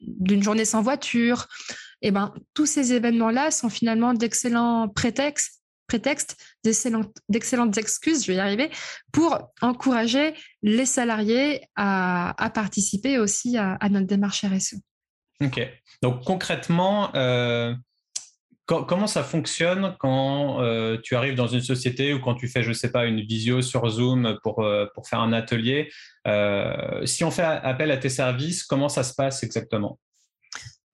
[0.01, 1.47] d'une journée sans voiture.
[2.03, 5.60] Et eh ben, tous ces événements-là sont finalement d'excellents prétextes
[5.91, 8.71] prétexte, d'excellentes excuses, je vais y arriver,
[9.13, 14.77] pour encourager les salariés à, participer aussi à, notre démarche RSE.
[15.43, 15.61] Ok.
[16.03, 17.75] Donc concrètement, euh,
[18.67, 22.69] comment ça fonctionne quand euh, tu arrives dans une société ou quand tu fais, je
[22.69, 25.91] ne sais pas, une visio sur Zoom pour, euh, pour faire un atelier
[27.05, 29.99] Si on fait appel à tes services, comment ça se passe exactement?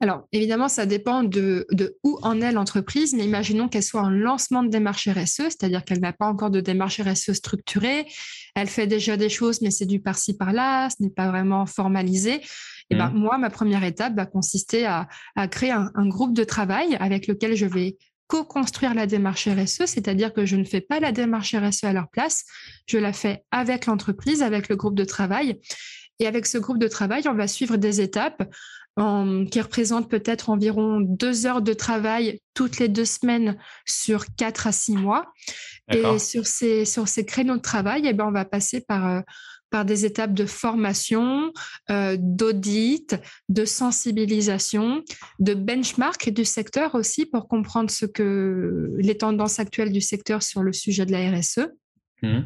[0.01, 1.67] Alors, évidemment, ça dépend de,
[2.05, 6.01] où en est l'entreprise, mais imaginons qu'elle soit en lancement de démarche RSE, c'est-à-dire qu'elle
[6.01, 8.07] n'a pas encore de démarche RSE structurée,
[8.55, 12.43] elle fait déjà des choses, mais c'est du par-ci, par-là, ce n'est pas vraiment formalisé.
[12.91, 13.19] Et ben, mmh.
[13.19, 15.09] moi, ma première étape va consister à,
[15.51, 20.45] créer un, groupe de travail avec lequel je vais co-construire la démarche RSE, c'est-à-dire que
[20.45, 22.45] je ne fais pas la démarche RSE à leur place,
[22.87, 25.59] je la fais avec l'entreprise, avec le groupe de travail.
[26.19, 28.43] Et avec ce groupe de travail, on va suivre des étapes
[28.97, 34.73] qui représentent peut-être environ deux heures de travail toutes les deux semaines sur quatre à
[34.73, 35.33] six mois.
[35.93, 39.21] Et sur ces, sur ces créneaux de travail, eh ben, on va passer par, euh,
[39.71, 41.53] par des étapes de formation,
[41.91, 43.17] euh, d'audit,
[43.49, 45.05] de sensibilisation,
[45.39, 50.63] de benchmark du secteur aussi pour comprendre ce que les tendances actuelles du secteur sur
[50.63, 51.69] le sujet de la RSE.
[52.23, 52.41] Mmh.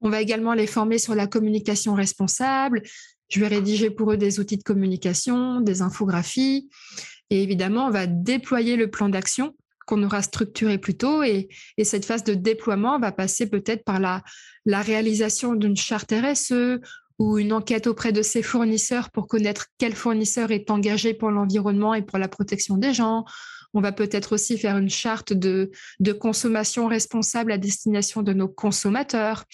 [0.00, 2.82] On va également les former sur la communication responsable,
[3.28, 6.68] je vais rédiger pour eux des outils de communication, des infographies.
[7.30, 9.54] Et évidemment, on va déployer le plan d'action
[9.86, 11.22] qu'on aura structuré plus tôt.
[11.22, 11.48] Et,
[11.82, 14.22] cette phase de déploiement va passer peut-être par la,
[14.66, 16.80] réalisation d'une charte RSE
[17.18, 21.94] ou une enquête auprès de ses fournisseurs pour connaître quel fournisseur est engagé pour l'environnement
[21.94, 23.24] et pour la protection des gens.
[23.74, 25.70] On va peut-être aussi faire une charte de
[26.20, 29.44] consommation responsable à destination de nos consommateurs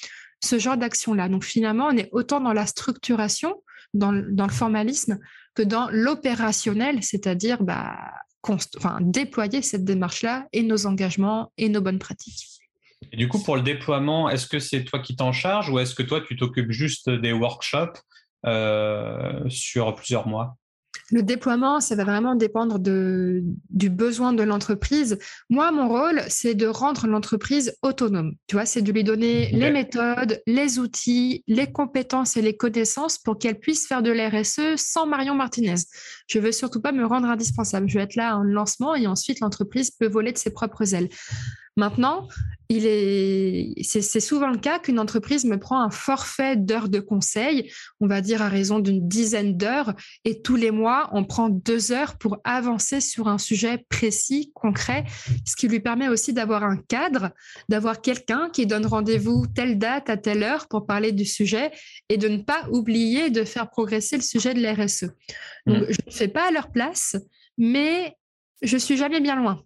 [0.44, 1.28] ce genre d'action-là.
[1.28, 3.62] Donc finalement, on est autant dans la structuration,
[3.94, 5.18] dans, le formalisme,
[5.54, 7.96] que dans l'opérationnel, c'est-à-dire bah,
[9.00, 12.48] déployer cette démarche-là et nos engagements et nos bonnes pratiques.
[13.12, 15.94] Et du coup, pour le déploiement, est-ce que c'est toi qui t'en charges ou est-ce
[15.94, 18.00] que toi, tu t'occupes juste des workshops
[18.46, 20.57] euh, sur plusieurs mois?
[21.10, 25.18] Le déploiement, ça va vraiment dépendre de, du besoin de l'entreprise.
[25.50, 28.34] Moi, mon rôle, c'est de rendre l'entreprise autonome.
[28.46, 33.18] Tu vois, c'est de lui donner les méthodes, les outils, les compétences et les connaissances
[33.18, 35.74] pour qu'elle puisse faire de l'RSE sans Marion Martinez.
[36.26, 37.88] Je veux surtout pas me rendre indispensable.
[37.88, 41.08] Je vais être là en lancement et ensuite l'entreprise peut voler de ses propres ailes.
[41.76, 42.28] Maintenant,
[42.68, 47.70] il est, c'est, souvent le cas qu'une entreprise me prend un forfait d'heures de conseil,
[48.00, 49.92] on va dire à raison d'une dizaine d'heures,
[50.24, 55.04] et tous les mois, on prend deux heures pour avancer sur un sujet précis, concret,
[55.44, 57.30] ce qui lui permet aussi d'avoir un cadre,
[57.68, 61.70] d'avoir quelqu'un qui donne rendez-vous telle date à telle heure pour parler du sujet
[62.08, 65.10] et de ne pas oublier de faire progresser le sujet de l'RSE.
[65.66, 65.87] Donc, mmh.
[65.90, 67.16] je ne fais pas à leur place,
[67.58, 68.16] mais
[68.62, 69.62] je suis jamais bien loin.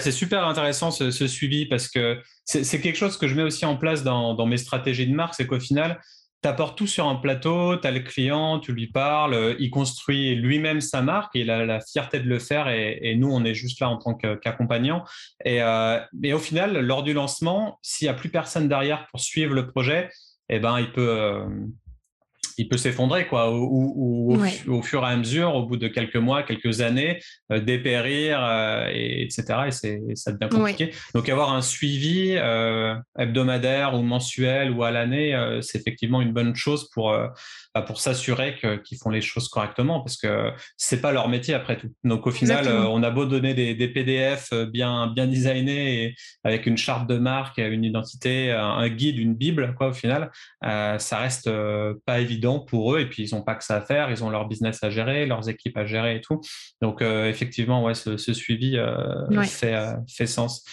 [0.00, 3.76] C'est super intéressant ce, suivi parce que c'est quelque chose que je mets aussi en
[3.76, 6.00] place dans, mes stratégies de marque, c'est qu'au final,
[6.42, 10.36] tu apportes tout sur un plateau, tu as le client, tu lui parles, il construit
[10.36, 13.54] lui-même sa marque, et il a la fierté de le faire et, nous, on est
[13.54, 15.04] juste là en tant qu'accompagnant.
[15.44, 15.98] Et, euh,
[16.32, 20.10] au final, lors du lancement, s'il n'y a plus personne derrière pour suivre le projet,
[20.48, 21.46] eh ben, il peut, euh,
[22.58, 26.42] il peut s'effondrer quoi, ou, au, fur et à mesure, au bout de quelques mois,
[26.42, 27.20] quelques années,
[27.52, 29.44] euh, dépérir, euh, et, etc.
[29.68, 30.92] Et c'est, ça devient compliqué.
[31.14, 36.56] Donc avoir un suivi euh, hebdomadaire ou mensuel ou à l'année, c'est effectivement une bonne
[36.56, 37.16] chose pour
[37.74, 41.76] bah, pour s'assurer qu'ils font les choses correctement, parce que c'est pas leur métier après
[41.76, 41.88] tout.
[42.04, 46.66] Donc au final, on a beau donner des, des, PDF bien bien designés et avec
[46.66, 49.88] une charte de marque, une identité, un guide, une bible, quoi.
[49.88, 50.30] Au final,
[50.62, 51.50] ça reste
[52.04, 53.00] pas évident pour eux.
[53.00, 54.10] Et puis, ils n'ont pas que ça à faire.
[54.10, 56.40] Ils ont leur business à gérer, leurs équipes à gérer et tout.
[56.82, 60.64] Donc, euh, effectivement, ouais, ce, suivi euh, fait, euh, fait sens.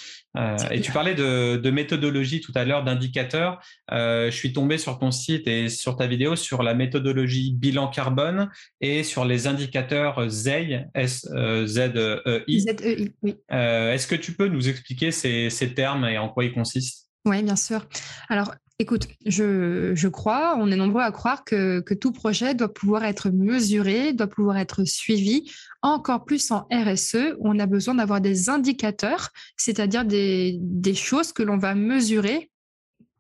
[0.72, 3.60] Et tu parlais de, méthodologie tout à l'heure, d'indicateurs.
[3.92, 8.50] je suis tombé sur ton site et sur ta vidéo sur la méthodologie bilan carbone
[8.82, 12.60] et sur les indicateurs ZEI, S-Z-E-I.
[12.60, 13.36] Z-E-I, oui.
[13.50, 17.06] Est-ce que tu peux nous expliquer ces, ces termes et en quoi ils consistent?
[17.26, 17.86] Oui, bien sûr.
[18.30, 23.30] Alors, Écoute, je, crois, on est nombreux à croire que, tout projet doit pouvoir être
[23.30, 25.50] mesuré, doit pouvoir être suivi,
[25.82, 31.58] encore plus en RSE, on a besoin d'avoir des indicateurs, c'est-à-dire des, choses que l'on
[31.58, 32.52] va mesurer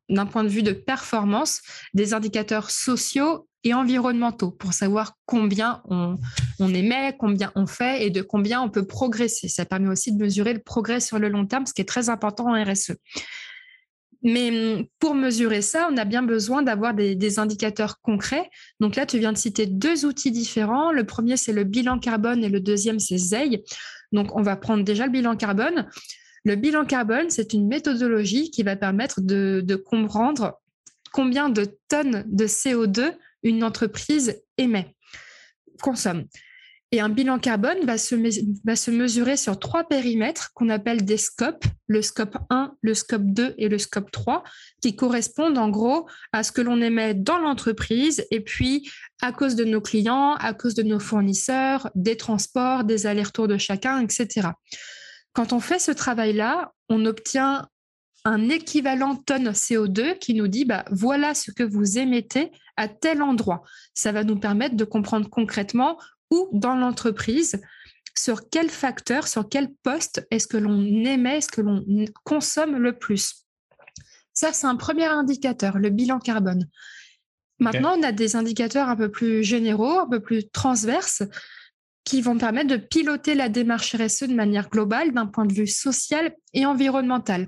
[0.10, 1.62] d'un point de vue de performance,
[1.94, 6.18] des indicateurs sociaux et environnementaux pour savoir combien on,
[6.60, 9.48] on, émet, combien on fait et de combien on peut progresser.
[9.48, 12.10] Ça permet aussi de mesurer le progrès sur le long terme, ce qui est très
[12.10, 12.91] important en RSE.
[14.26, 18.50] Mais hum, pour mesurer ça, on a bien besoin d'avoir des, indicateurs concrets.
[18.80, 20.92] Donc là, tu viens de citer deux outils différents.
[20.92, 23.64] Le premier, c'est le bilan carbone et le deuxième, c'est ZEI.
[24.12, 25.88] Donc, on va prendre déjà le bilan carbone.
[26.44, 30.60] Le bilan carbone, c'est une méthodologie qui va permettre de, de comprendre
[31.12, 34.96] combien de tonnes de CO2 une entreprise émet,
[35.84, 36.26] consomme.
[36.91, 38.15] Et un bilan carbone va se,
[38.63, 43.26] va se mesurer sur trois périmètres qu'on appelle des scopes, le scope 1, le scope
[43.26, 44.43] 2 et le scope 3,
[44.82, 48.89] qui correspondent en gros à ce que l'on émet dans l'entreprise et puis
[49.21, 53.58] à cause de nos clients, à cause de nos fournisseurs, des transports, des allers-retours de
[53.58, 54.50] chacun, etc.
[55.34, 57.67] Quand on fait ce travail-là, on obtient
[58.26, 63.21] un équivalent tonne CO2 qui nous dit bah, voilà ce que vous émettez à tel
[63.21, 63.62] endroit.
[63.93, 65.98] Ça va nous permettre de comprendre concrètement
[66.32, 67.62] ou dans l'entreprise,
[68.18, 71.84] sur quel facteur, sur quel poste est-ce que l'on émet, est-ce que l'on
[72.24, 73.46] consomme le plus?
[74.34, 76.68] Ça, c'est un premier indicateur, le bilan carbone.
[77.60, 81.24] Maintenant, on a des indicateurs un peu plus généraux, un peu plus transverses,
[82.04, 85.68] qui vont permettre de piloter la démarche RSE de manière globale d'un point de vue
[85.68, 87.48] social et environnemental.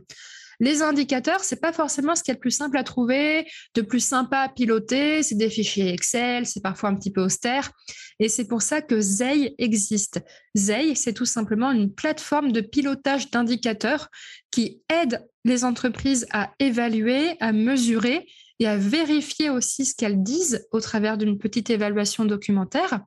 [0.60, 4.00] Les indicateurs, c'est pas forcément ce qui est le plus simple à trouver, de plus
[4.00, 5.22] sympa à piloter.
[5.22, 7.72] C'est des fichiers Excel, c'est parfois un petit peu austère.
[8.20, 10.22] Et c'est pour ça que ZEI existe.
[10.58, 14.10] ZEI, c'est tout simplement une plateforme de pilotage d'indicateurs
[14.50, 18.28] qui aide les entreprises à évaluer, à mesurer
[18.60, 23.02] et à vérifier aussi ce qu'elles disent au travers d'une petite évaluation documentaire.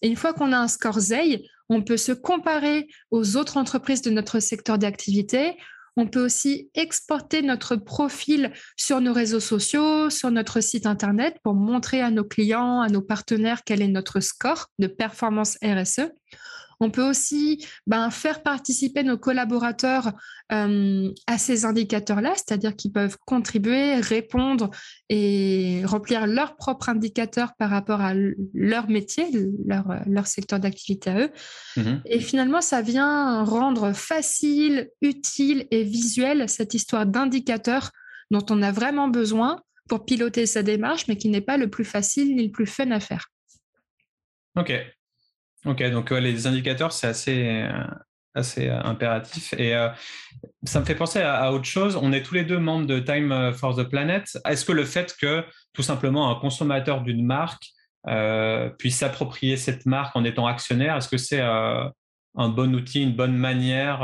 [0.00, 4.02] Et une fois qu'on a un score ZEI, on peut se comparer aux autres entreprises
[4.02, 5.56] de notre secteur d'activité,
[5.96, 11.54] on peut aussi exporter notre profil sur nos réseaux sociaux, sur notre site Internet pour
[11.54, 16.10] montrer à nos clients, à nos partenaires quel est notre score de performance RSE.
[16.80, 20.12] On peut aussi ben, faire participer nos collaborateurs
[20.52, 24.70] euh, à ces indicateurs-là, c'est-à-dire qu'ils peuvent contribuer, répondre
[25.08, 28.12] et remplir leurs propres indicateurs par rapport à
[28.54, 29.26] leur métier,
[29.64, 31.30] leur, secteur d'activité à eux.
[31.76, 37.90] Mmh et finalement, ça vient rendre facile, utile et visuel cette histoire d'indicateurs
[38.30, 41.84] dont on a vraiment besoin pour piloter sa démarche, mais qui n'est pas le plus
[41.84, 43.28] facile ni le plus fun à faire.
[44.56, 44.72] Ok,
[45.66, 47.68] Ok, donc les indicateurs, c'est assez,
[48.34, 49.52] assez impératif.
[49.58, 49.74] Et
[50.64, 51.96] ça me fait penser à, autre chose.
[52.00, 54.38] On est tous les deux membres de Time for the Planet.
[54.46, 57.66] Est-ce que le fait que tout simplement un consommateur d'une marque
[58.78, 61.92] puisse s'approprier cette marque en étant actionnaire, est-ce que c'est un
[62.36, 63.98] bon outil, une bonne manière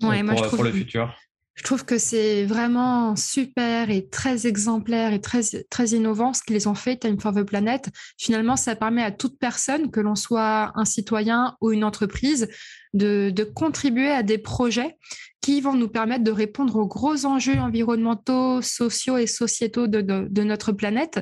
[0.00, 1.14] pour, le futur?
[1.54, 6.68] Je trouve que c'est vraiment super et très exemplaire et très, très innovant ce qu'ils
[6.68, 7.90] ont fait, Time for the Planet.
[8.16, 12.48] Finalement, ça permet à toute personne, que l'on soit un citoyen ou une entreprise,
[12.94, 14.96] de, contribuer à des projets
[15.40, 20.72] qui vont nous permettre de répondre aux gros enjeux environnementaux, sociaux et sociétaux de, notre
[20.72, 21.20] planète.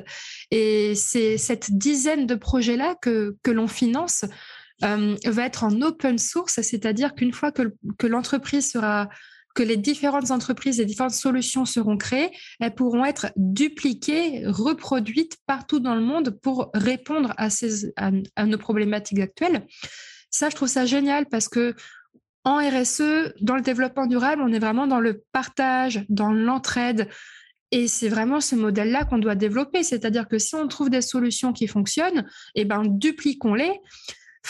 [0.51, 4.25] Et c'est cette dizaine de projets-là que, que l'on finance
[4.85, 9.09] euh, va être en open source, c'est-à-dire qu'une fois que, que l'entreprise sera
[9.59, 12.31] que les différentes entreprises et différentes solutions seront créées,
[12.61, 19.67] elles pourront être dupliquées, reproduites partout dans le monde pour répondre à, nos problématiques actuelles.
[20.31, 21.75] Ça, je trouve ça génial parce que
[22.45, 27.09] en RSE, dans le développement durable, on est vraiment dans le partage, dans l'entraide.
[27.73, 29.83] Et c'est vraiment ce modèle-là qu'on doit développer.
[29.83, 33.73] C'est-à-dire que si on trouve des solutions qui fonctionnent, eh ben, dupliquons-les.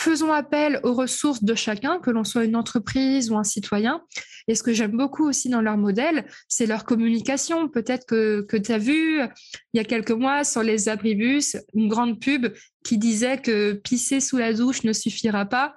[0.01, 4.01] Faisons appel aux ressources de chacun, que l'on soit une entreprise ou un citoyen.
[4.47, 7.67] Et ce que j'aime beaucoup aussi dans leur modèle, c'est leur communication.
[7.67, 9.19] Peut-être que, que tu as vu
[9.73, 12.47] il y a quelques mois sur les abribus une grande pub
[12.85, 15.75] qui disait que pisser sous la douche ne suffira pas.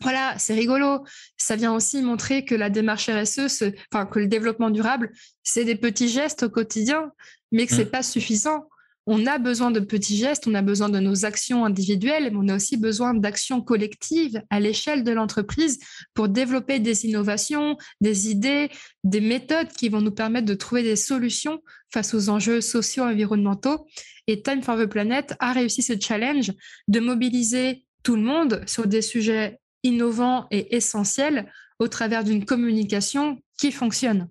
[0.00, 1.04] Voilà, c'est rigolo.
[1.36, 5.76] Ça vient aussi montrer que la démarche RSE, enfin que le développement durable, c'est des
[5.76, 7.12] petits gestes au quotidien,
[7.50, 7.90] mais que c'est mmh.
[7.90, 8.64] pas suffisant
[9.06, 12.48] on a besoin de petits gestes, on a besoin de nos actions individuelles, mais on
[12.48, 15.80] a aussi besoin d'actions collectives à l'échelle de l'entreprise
[16.14, 18.70] pour développer des innovations, des idées,
[19.02, 21.60] des méthodes qui vont nous permettre de trouver des solutions
[21.92, 23.86] face aux enjeux sociaux et environnementaux.
[24.28, 26.52] Et Time for the Planet a réussi ce challenge
[26.86, 33.40] de mobiliser tout le monde sur des sujets innovants et essentiels au travers d'une communication
[33.58, 34.28] qui fonctionne.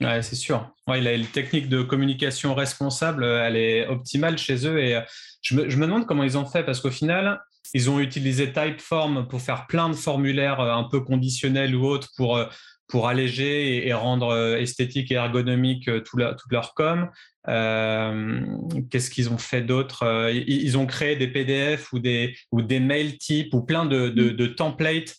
[0.00, 0.73] Ouais, c'est sûr.
[0.86, 4.78] Ouais, la, technique de communication responsable, euh, elle est optimale chez eux.
[4.78, 5.00] Et euh,
[5.40, 7.40] je me, demande comment ils ont fait parce qu'au final,
[7.72, 12.10] ils ont utilisé Typeform pour faire plein de formulaires euh, un peu conditionnels ou autres
[12.18, 12.38] pour,
[12.86, 17.08] pour alléger et, rendre esthétique et ergonomique tout, toute leur com.
[17.46, 23.16] Qu'est-ce qu'ils ont fait d'autre ils, ont créé des PDF ou des, ou des mail
[23.16, 25.16] types ou plein de, de, templates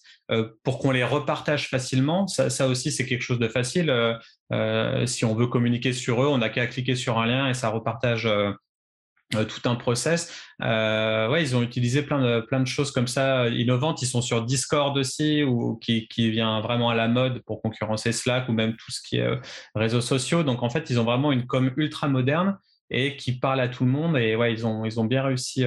[0.63, 2.27] pour qu'on les repartage facilement.
[2.27, 3.89] Ça, aussi, c'est quelque chose de facile.
[3.89, 4.13] Euh,
[4.51, 7.53] euh, si on veut communiquer sur eux, on n'a qu'à cliquer sur un lien et
[7.53, 8.29] ça repartage
[9.31, 10.31] tout un process.
[10.59, 14.01] ouais, ils ont utilisé plein de, plein de choses comme ça innovantes.
[14.01, 18.11] Ils sont sur Discord aussi, ou qui, qui vient vraiment à la mode pour concurrencer
[18.11, 19.39] Slack ou même tout ce qui est
[19.73, 20.43] réseaux sociaux.
[20.43, 22.57] Donc en fait, ils ont vraiment une com ultra moderne
[22.91, 24.15] et qui parle à tout le monde.
[24.17, 25.65] Et ouais, ils ont, ils ont bien réussi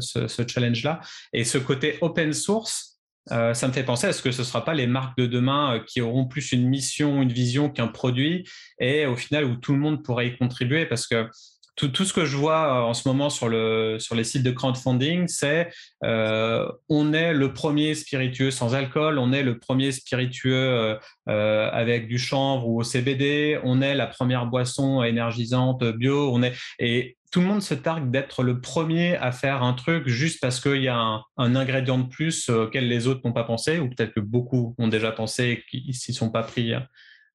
[0.00, 1.00] ce challenge-là.
[1.32, 2.91] Et ce côté open source,
[3.30, 5.26] euh, ça me fait penser à ce que ce ne sera pas les marques de
[5.26, 8.48] demain euh, qui auront plus une mission, une vision qu'un produit,
[8.80, 11.28] et au final où tout le monde pourrait y contribuer, parce que
[11.76, 14.50] tout, ce que je vois euh, en ce moment sur, le, sur les sites de
[14.50, 15.70] crowdfunding, c'est
[16.02, 22.68] on est le premier spiritueux sans alcool, on est le premier spiritueux avec du chanvre
[22.68, 27.46] ou au CBD, on est la première boisson énergisante bio, on est et tout le
[27.46, 31.22] monde se targue d'être le premier à faire un truc juste parce qu'il y a
[31.38, 34.88] un, ingrédient de plus auquel les autres n'ont pas pensé, ou peut-être que beaucoup ont
[34.88, 36.80] déjà pensé et qu'ils s'y sont pas pris euh,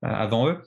[0.04, 0.62] avant eux.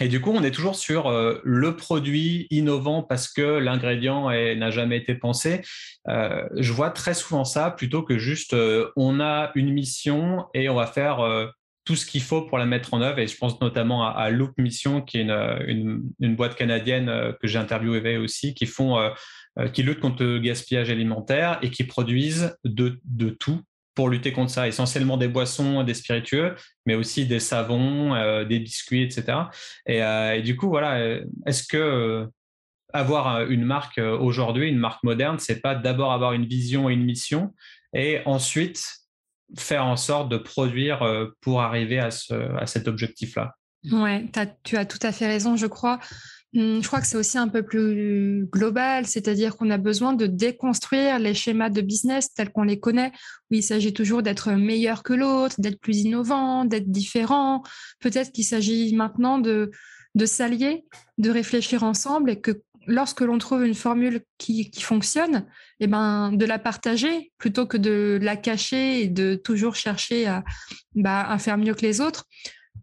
[0.00, 4.70] Et du coup, on est toujours sur euh, le produit innovant parce que l'ingrédient n'a
[4.70, 5.62] jamais été pensé.
[6.08, 8.56] Euh, je vois très souvent ça plutôt que juste
[8.96, 11.52] on a une mission et on va faire
[11.84, 13.18] tout ce qu'il faut pour la mettre en œuvre.
[13.18, 15.28] Et je pense notamment à, Loop Mission, qui est
[15.66, 19.10] une, boîte canadienne euh, que j'ai interviewée aussi, qui font, euh,
[19.58, 22.98] euh, qui lutte contre le gaspillage alimentaire et qui produisent de,
[23.38, 23.60] tout
[23.94, 24.68] pour lutter contre ça.
[24.68, 26.54] Essentiellement des boissons, des spiritueux,
[26.86, 29.38] mais aussi des savons, des biscuits, etc.
[29.86, 32.28] Et, et, du coup, voilà, est-ce que
[32.92, 37.04] avoir une marque aujourd'hui, une marque moderne, c'est pas d'abord avoir une vision et une
[37.04, 37.52] mission,
[37.92, 39.04] et ensuite
[39.58, 43.54] faire en sorte de produire euh, pour arriver à, ce, à cet objectif-là?
[43.92, 44.24] Ouais,
[44.62, 46.00] tu as tout à fait raison, je crois.
[46.56, 50.26] Hum, je crois que c'est aussi un peu plus global, c'est-à-dire qu'on a besoin de
[50.26, 53.10] déconstruire les schémas de business tels qu'on les connaît,
[53.50, 57.64] où il s'agit toujours d'être meilleur que l'autre, d'être plus innovant, d'être différent.
[57.98, 59.72] Peut-être qu'il s'agit maintenant de,
[60.24, 60.84] s'allier,
[61.18, 65.46] de réfléchir ensemble et que lorsque l'on trouve une formule qui, fonctionne,
[65.80, 70.44] eh ben, de la partager plutôt que de la cacher et de toujours chercher à,
[70.94, 72.26] bah, à faire mieux que les autres.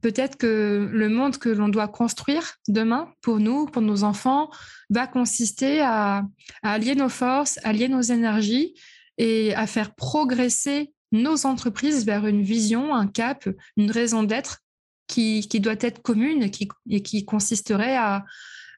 [0.02, 4.50] Peut-être que le monde que l'on doit construire demain pour nous, pour nos enfants,
[4.90, 6.24] va consister à,
[6.64, 8.74] allier nos forces, allier nos énergies
[9.18, 13.48] et à faire progresser nos entreprises vers une vision, un cap,
[13.78, 14.60] une raison d'être
[15.08, 18.24] qui, doit être commune et qui, consisterait à,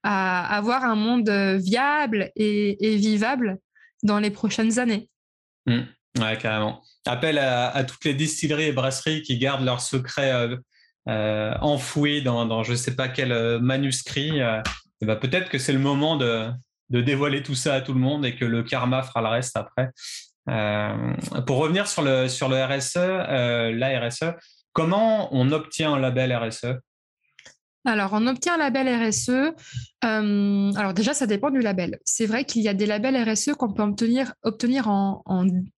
[0.04, 3.60] avoir un monde viable et, vivable
[4.02, 5.10] dans les prochaines années.
[5.68, 5.84] Mmh.
[6.20, 6.84] Ouais, carrément.
[7.06, 10.58] Appel à, toutes les distilleries et brasseries qui gardent leurs secrets euh,
[11.10, 14.40] euh, enfouis dans, je ne sais pas quel euh, manuscrit.
[15.02, 16.50] Ben peut-être que c'est le moment de,
[16.90, 19.90] dévoiler tout ça à tout le monde et que le karma fera le reste après.
[21.46, 22.98] pour revenir sur le, sur le RSE,
[23.78, 24.34] la RSE,
[24.72, 26.78] comment on obtient un label RSE
[27.86, 29.30] alors, on obtient un label RSE.
[29.30, 32.00] Euh, alors déjà, ça dépend du label.
[32.06, 35.22] C'est vrai qu'il y a des labels RSE qu'on peut obtenir, obtenir en,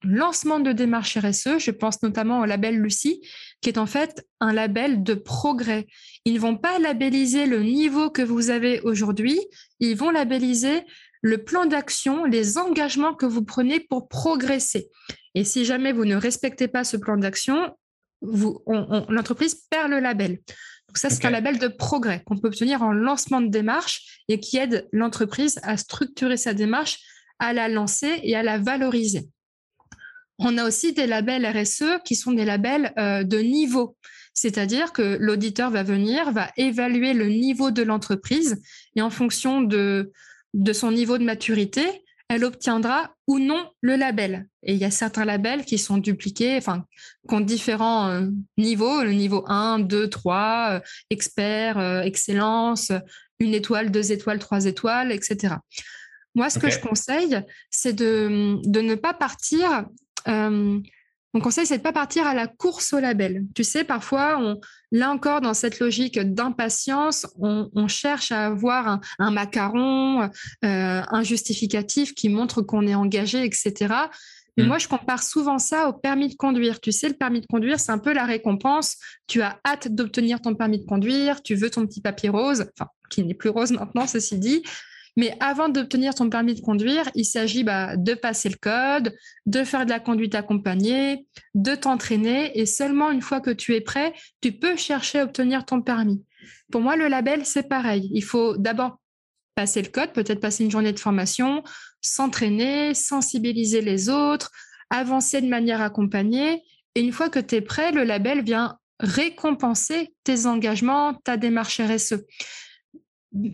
[0.04, 1.58] lancement de démarche RSE.
[1.58, 3.22] Je pense notamment au label Lucie,
[3.62, 5.88] qui est en fait un label de progrès.
[6.26, 9.40] Ils ne vont pas labelliser le niveau que vous avez aujourd'hui,
[9.80, 10.84] ils vont labelliser
[11.22, 14.90] le plan d'action, les engagements que vous prenez pour progresser.
[15.34, 17.76] Et si jamais vous ne respectez pas ce plan d'action,
[18.22, 20.40] l'entreprise perd le label.
[20.96, 24.40] Donc ça, c'est un label de progrès qu'on peut obtenir en lancement de démarche et
[24.40, 27.00] qui aide l'entreprise à structurer sa démarche,
[27.38, 29.28] à la lancer et à la valoriser.
[30.40, 33.98] On a aussi des labels RSE qui sont des labels euh, de niveau.
[34.34, 38.62] C'est-à-dire que l'auditeur va venir, va évaluer le niveau de l'entreprise
[38.96, 40.14] et en fonction de,
[40.54, 44.48] de son niveau de maturité, elle obtiendra ou non le label.
[44.64, 46.86] Et il y a certains labels qui sont dupliqués, enfin,
[47.28, 52.92] qui ont différents euh, niveaux, le niveau 1, 2, 3, expert, euh, excellence,
[53.40, 55.56] une étoile, deux étoiles, trois étoiles, etc.
[56.36, 59.86] Moi, ce que je conseille, c'est de, de, ne pas partir
[60.28, 60.80] euh,
[61.36, 63.44] mon conseil, c'est de ne pas partir à la course au label.
[63.54, 64.58] Tu sais, parfois, on,
[64.94, 70.30] là encore, dans cette logique d'impatience, on, cherche à avoir un, macaron, euh,
[70.62, 73.74] un justificatif qui montre qu'on est engagé, etc.
[74.56, 74.68] Mais mm.
[74.68, 76.80] moi, je compare souvent ça au permis de conduire.
[76.80, 78.96] Tu sais, le permis de conduire, c'est un peu la récompense.
[79.28, 82.90] Tu as hâte d'obtenir ton permis de conduire, tu veux ton petit papier rose, enfin,
[83.10, 84.64] qui n'est plus rose maintenant, ceci dit.
[85.18, 89.64] Mais avant d'obtenir ton permis de conduire, il s'agit bah, de passer le code, de
[89.64, 92.60] faire de la conduite accompagnée, de t'entraîner.
[92.60, 96.24] Et seulement une fois que tu es prêt, tu peux chercher à obtenir ton permis.
[96.72, 98.10] Pour moi, le label, c'est pareil.
[98.14, 99.00] Il faut d'abord
[99.56, 101.64] passer le code, peut-être passer une journée de formation,
[102.02, 104.52] s'entraîner, sensibiliser les autres,
[104.90, 106.62] avancer de manière accompagnée.
[106.96, 111.80] Et une fois que tu es prêt, le label vient récompenser tes engagements, ta démarche
[111.80, 112.16] RSE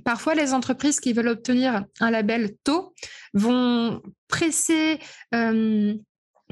[0.04, 2.94] parfois les entreprises qui veulent obtenir un label tôt
[3.34, 5.00] vont presser,
[5.34, 5.94] euh,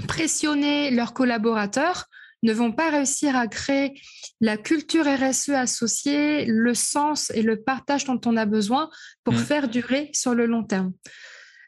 [0.08, 2.06] pressionner leurs collaborateurs,
[2.44, 4.00] ne vont pas réussir à créer
[4.40, 8.90] la culture RSE associée, le sens et le partage dont on a besoin
[9.24, 9.38] pour mmh.
[9.38, 10.94] faire durer sur le long terme.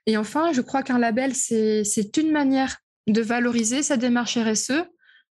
[0.06, 4.84] Et enfin, je crois qu'un label, c'est une manière de valoriser sa démarche RSE,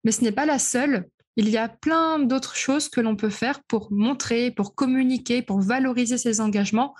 [0.04, 1.06] mais ce n'est pas la seule
[1.36, 5.60] il y a plein d'autres choses que l'on peut faire pour montrer, pour communiquer, pour
[5.60, 6.94] valoriser ses engagements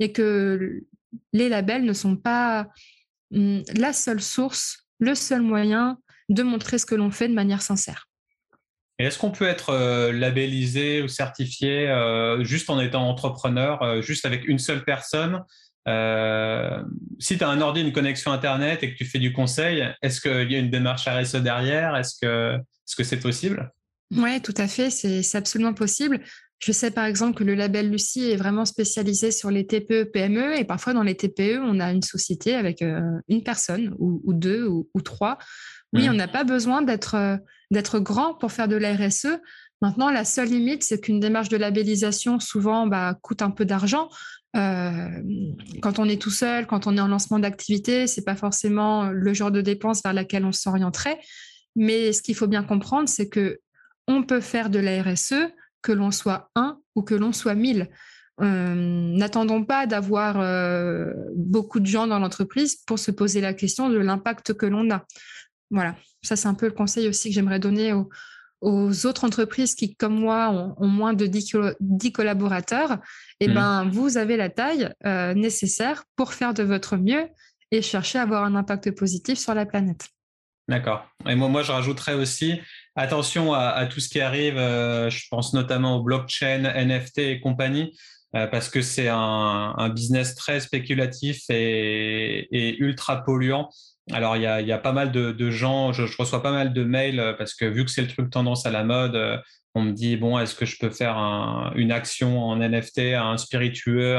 [0.00, 0.82] et que
[1.32, 2.68] les labels ne sont pas
[3.34, 7.62] hum, la seule source, le seul moyen de montrer ce que l'on fait de manière
[7.62, 8.08] sincère.
[8.98, 14.24] Est-ce qu'on peut être euh, labellisé ou certifié euh, juste en étant entrepreneur, euh, juste
[14.26, 15.42] avec une seule personne?
[17.18, 20.20] Si tu as un ordi, une connexion Internet et que tu fais du conseil, est-ce
[20.20, 21.96] qu'il y a une démarche RSE derrière?
[21.96, 22.56] Est-ce que
[22.92, 23.72] est-ce que c'est possible?
[24.14, 26.20] Oui, tout à fait, c'est absolument possible.
[26.58, 30.58] Je sais par exemple que le label Lucie est vraiment spécialisé sur les TPE, PME
[30.58, 34.66] et parfois dans les TPE, on a une société avec euh, une personne ou, deux
[34.66, 35.38] ou, trois.
[35.94, 37.38] Oui, on n'a pas besoin euh,
[37.70, 39.38] d'être grand pour faire de la RSE.
[39.80, 44.10] Maintenant, la seule limite, c'est qu'une démarche de labellisation souvent bah, coûte un peu d'argent.
[44.54, 45.08] Euh,
[45.80, 49.32] quand on est tout seul, quand on est en lancement d'activité, c'est pas forcément le
[49.32, 51.18] genre de dépense vers laquelle on s'orienterait.
[51.76, 53.60] Mais ce qu'il faut bien comprendre, c'est que
[54.08, 55.34] on peut faire de la RSE,
[55.80, 57.88] que l'on soit un ou que l'on soit mille.
[58.40, 63.90] Euh, n'attendons pas d'avoir euh, beaucoup de gens dans l'entreprise pour se poser la question
[63.90, 65.04] de l'impact que l'on a.
[65.70, 69.96] Voilà, ça c'est un peu le conseil aussi que j'aimerais donner aux, autres entreprises qui,
[69.96, 72.98] comme moi, ont, moins de 10, collaborateurs.
[73.40, 73.54] Eh mmh.
[73.54, 77.26] ben, vous avez la taille euh, nécessaire pour faire de votre mieux
[77.72, 80.08] et chercher à avoir un impact positif sur la planète.
[80.68, 81.06] D'accord.
[81.28, 82.60] Et moi, moi, je rajouterais aussi
[82.94, 84.56] attention à, tout ce qui arrive.
[84.56, 87.96] Euh, je pense notamment au blockchain, NFT et compagnie,
[88.36, 93.70] euh, parce que c'est un, business très spéculatif et, ultra polluant.
[94.12, 97.32] Alors, il y a, pas mal de, gens, je, reçois pas mal de mails euh,
[97.34, 99.42] parce que vu que c'est le truc tendance à la mode,
[99.74, 101.16] on me dit bon, est-ce que je peux faire
[101.76, 104.18] une action en NFT, un spiritueux,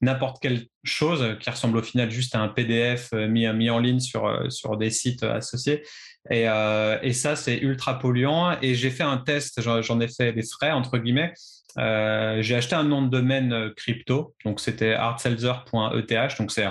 [0.00, 3.78] n'importe quelle chose qui ressemble au final juste à un PDF euh, mis, mis en
[3.78, 5.82] ligne sur, euh, sur des sites associés.
[6.30, 8.56] Et, euh, et ça, c'est ultra polluant.
[8.62, 11.32] Et j'ai fait un test, j'en ai fait des frais, entre guillemets.
[11.76, 16.66] j'ai acheté un nom de domaine crypto, donc c'était artselzer.eth, donc c'est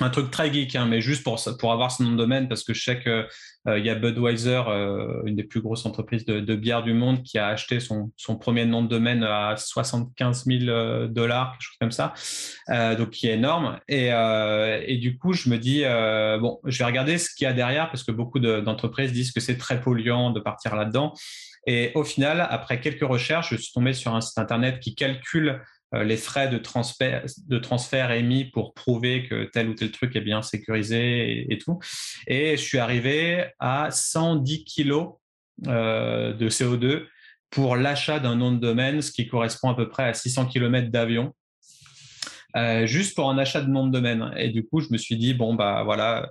[0.00, 2.62] un truc très geek, hein, mais juste pour, pour avoir ce nom de domaine, parce
[2.62, 3.26] que je sais qu'il
[3.68, 7.38] euh, y a Budweiser, euh, une des plus grosses entreprises de, bière du monde, qui
[7.38, 8.10] a acheté son,
[8.40, 12.14] premier nom de domaine à 75 000 euh, dollars, quelque chose comme ça,
[12.96, 13.78] donc qui est énorme.
[13.88, 15.82] Et, du coup, je me dis,
[16.40, 19.40] bon, je vais regarder ce qu'il y a derrière, parce que beaucoup d'entreprises disent que
[19.40, 21.12] c'est très polluant de partir là-dedans.
[21.66, 25.60] Et au final, après quelques recherches, je suis tombé sur un site internet qui calcule
[25.92, 31.50] les frais de transfert, émis pour prouver que tel ou tel truc est bien sécurisé
[31.50, 31.78] et, tout.
[32.26, 35.14] Et je suis arrivé à 110 kilos
[35.66, 37.06] euh, de CO2
[37.50, 40.90] pour l'achat d'un nom de domaine, ce qui correspond à peu près à 600 km
[40.90, 41.34] d'avion.
[42.56, 44.30] Euh, juste pour un achat de nom de domaine.
[44.36, 46.30] Et du coup, je me suis dit, bon, bah voilà,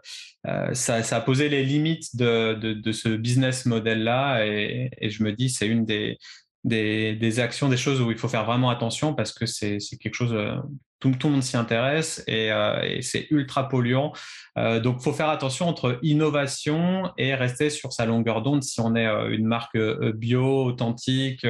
[0.74, 4.46] ça, a posé les limites de, ce business model-là.
[4.46, 6.18] Et, je me dis, c'est une des,
[6.64, 10.34] des, actions, des choses où il faut faire vraiment attention parce que c'est quelque chose,
[10.34, 10.56] euh,
[11.00, 14.14] tout, le monde s'y intéresse et, euh, c'est ultra polluant.
[14.58, 18.64] Euh, donc, il faut faire attention entre innovation et rester sur sa longueur d'onde.
[18.64, 19.78] Si on est une marque
[20.16, 21.46] bio, authentique,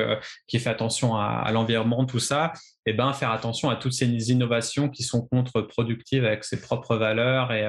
[0.48, 2.54] qui fait attention à, l'environnement, tout ça,
[2.86, 6.96] et eh ben, faire attention à toutes ces innovations qui sont contre-productives avec ses propres
[6.96, 7.52] valeurs.
[7.52, 7.68] Et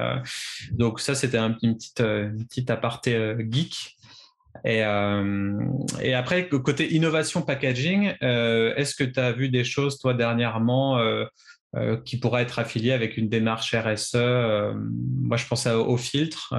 [0.71, 3.98] donc, ça, c'était un, une, petite, une petite aparté geek.
[4.65, 5.59] Et, euh,
[6.01, 10.99] et, après, côté innovation packaging, euh, est-ce que tu as vu des choses, toi, dernièrement,
[10.99, 11.25] euh,
[12.05, 16.53] qui pourraient être affiliées avec une démarche RSE Moi, je pense au filtre,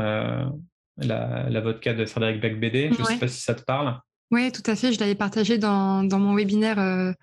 [0.99, 2.91] la, vodka de Frédéric Becbédé.
[2.93, 3.99] Je ne sais pas si ça te parle.
[4.31, 4.93] Oui, tout à fait.
[4.93, 7.15] Je l'avais partagé dans, dans, mon webinaire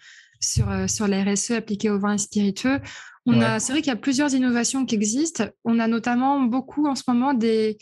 [0.41, 2.82] sur, sur la RSE appliquée au vin et spiritueux.
[3.25, 5.45] On a, c'est vrai qu'il y a plusieurs innovations qui existent.
[5.65, 7.78] On a notamment beaucoup en ce moment des,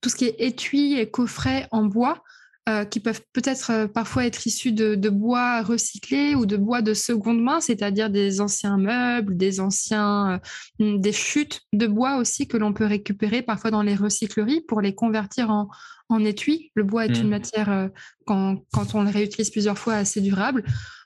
[0.00, 2.22] tout ce qui est étui et coffret en bois,
[2.68, 6.92] euh, qui peuvent peut-être euh, parfois être issus de, bois recyclés ou de bois de
[6.92, 10.40] seconde main, c'est-à-dire des anciens meubles, des anciens,
[10.80, 14.82] euh, des chutes de bois aussi que l'on peut récupérer parfois dans les recycleries pour
[14.82, 15.70] les convertir en,
[16.10, 16.70] en étui.
[16.74, 17.30] Le bois est une mmh.
[17.30, 17.90] matière,
[18.26, 20.62] quand, quand, on le réutilise plusieurs fois, assez durable.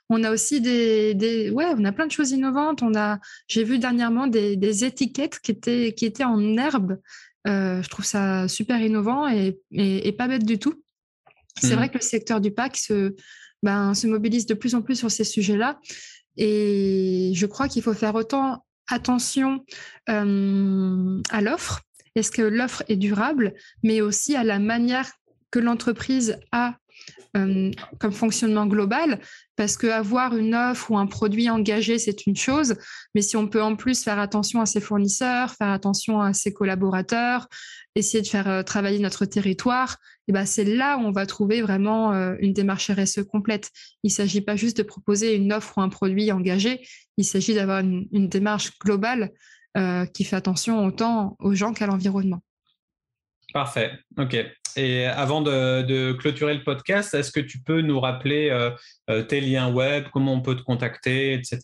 [0.09, 2.83] On a aussi des, des, ouais, on a plein de choses innovantes.
[2.83, 6.97] On a, j'ai vu dernièrement des, des étiquettes qui étaient, qui étaient en herbe
[7.45, 10.81] je trouve ça super innovant et, pas bête du tout.
[11.61, 11.75] C'est mmh.
[11.75, 13.15] vrai que le secteur du PAC se,
[13.61, 15.79] ben, se mobilise de plus en plus sur ces sujets-là.
[16.37, 19.63] Et je crois qu'il faut faire autant attention
[20.09, 21.81] euh, à l'offre.
[22.15, 25.11] Est-ce que l'offre est durable, mais aussi à la manière
[25.51, 26.77] que l'entreprise a
[27.35, 29.19] euh, comme fonctionnement global,
[29.55, 32.75] parce qu'avoir une offre ou un produit engagé, c'est une chose,
[33.15, 36.53] mais si on peut en plus faire attention à ses fournisseurs, faire attention à ses
[36.53, 37.47] collaborateurs,
[37.95, 39.97] essayer de faire euh, travailler notre territoire,
[40.27, 43.71] et eh ben c'est là où on va trouver vraiment euh, une démarche RSE complète.
[44.03, 46.87] Il ne s'agit pas juste de proposer une offre ou un produit engagé,
[47.17, 49.31] il s'agit d'avoir une, démarche globale
[50.13, 52.43] qui fait attention autant aux gens qu'à l'environnement.
[53.53, 53.91] Parfait.
[54.17, 54.35] OK.
[54.75, 58.71] Et avant de, clôturer le podcast, est-ce que tu peux nous rappeler euh,
[59.09, 61.59] euh, tes liens web, comment on peut te contacter, etc.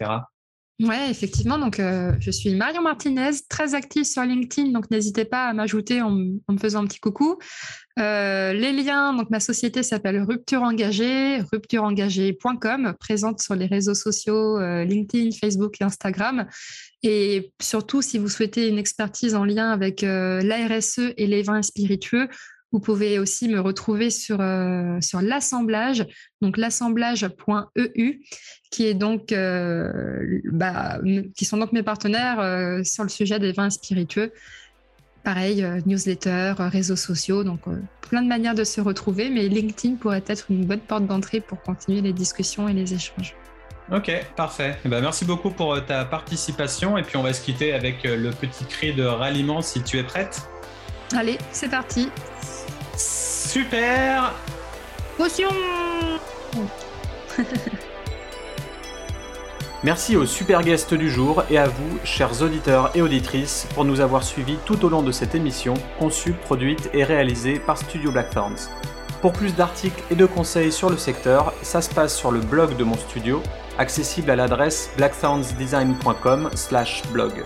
[0.81, 1.57] Oui, effectivement.
[1.57, 4.71] Donc, euh, je suis Marion Martinez, très active sur LinkedIn.
[4.71, 7.37] Donc, n'hésitez pas à m'ajouter en, me faisant un petit coucou.
[7.97, 15.31] les liens, donc ma société s'appelle Rupture Engagée, ruptureengagée.com, présente sur les réseaux sociaux LinkedIn,
[15.31, 16.47] Facebook et Instagram.
[17.03, 22.29] Et surtout, si vous souhaitez une expertise en lien avec l'ARSE et les vins spiritueux,
[22.71, 26.05] vous pouvez aussi me retrouver sur, euh, sur l'assemblage,
[26.41, 28.21] donc l'assemblage.eu,
[28.71, 30.99] qui est donc, euh, bah,
[31.35, 34.31] qui sont donc mes partenaires euh, sur le sujet des vins spiritueux.
[35.23, 37.61] Pareil, newsletter, réseaux sociaux, donc
[38.01, 41.61] plein de manières de se retrouver, mais LinkedIn pourrait être une bonne porte d'entrée pour
[41.61, 43.35] continuer les discussions et les échanges.
[43.91, 44.77] Ok, parfait.
[44.85, 48.29] Eh ben, merci beaucoup pour ta participation et puis on va se quitter avec le
[48.29, 50.47] petit cri de ralliement si tu es prête.
[51.13, 52.09] Allez, c'est parti.
[52.99, 54.35] Super
[55.17, 55.49] Potion
[59.85, 64.01] Merci aux super guests du jour et à vous, chers auditeurs et auditrices, pour nous
[64.01, 68.67] avoir suivis tout au long de cette émission, conçue, produite et réalisée par Studio Blackthorns.
[69.21, 72.75] Pour plus d'articles et de conseils sur le secteur, ça se passe sur le blog
[72.75, 73.41] de mon studio,
[73.77, 77.45] accessible à l'adresse blackthornsdesign.com/blog.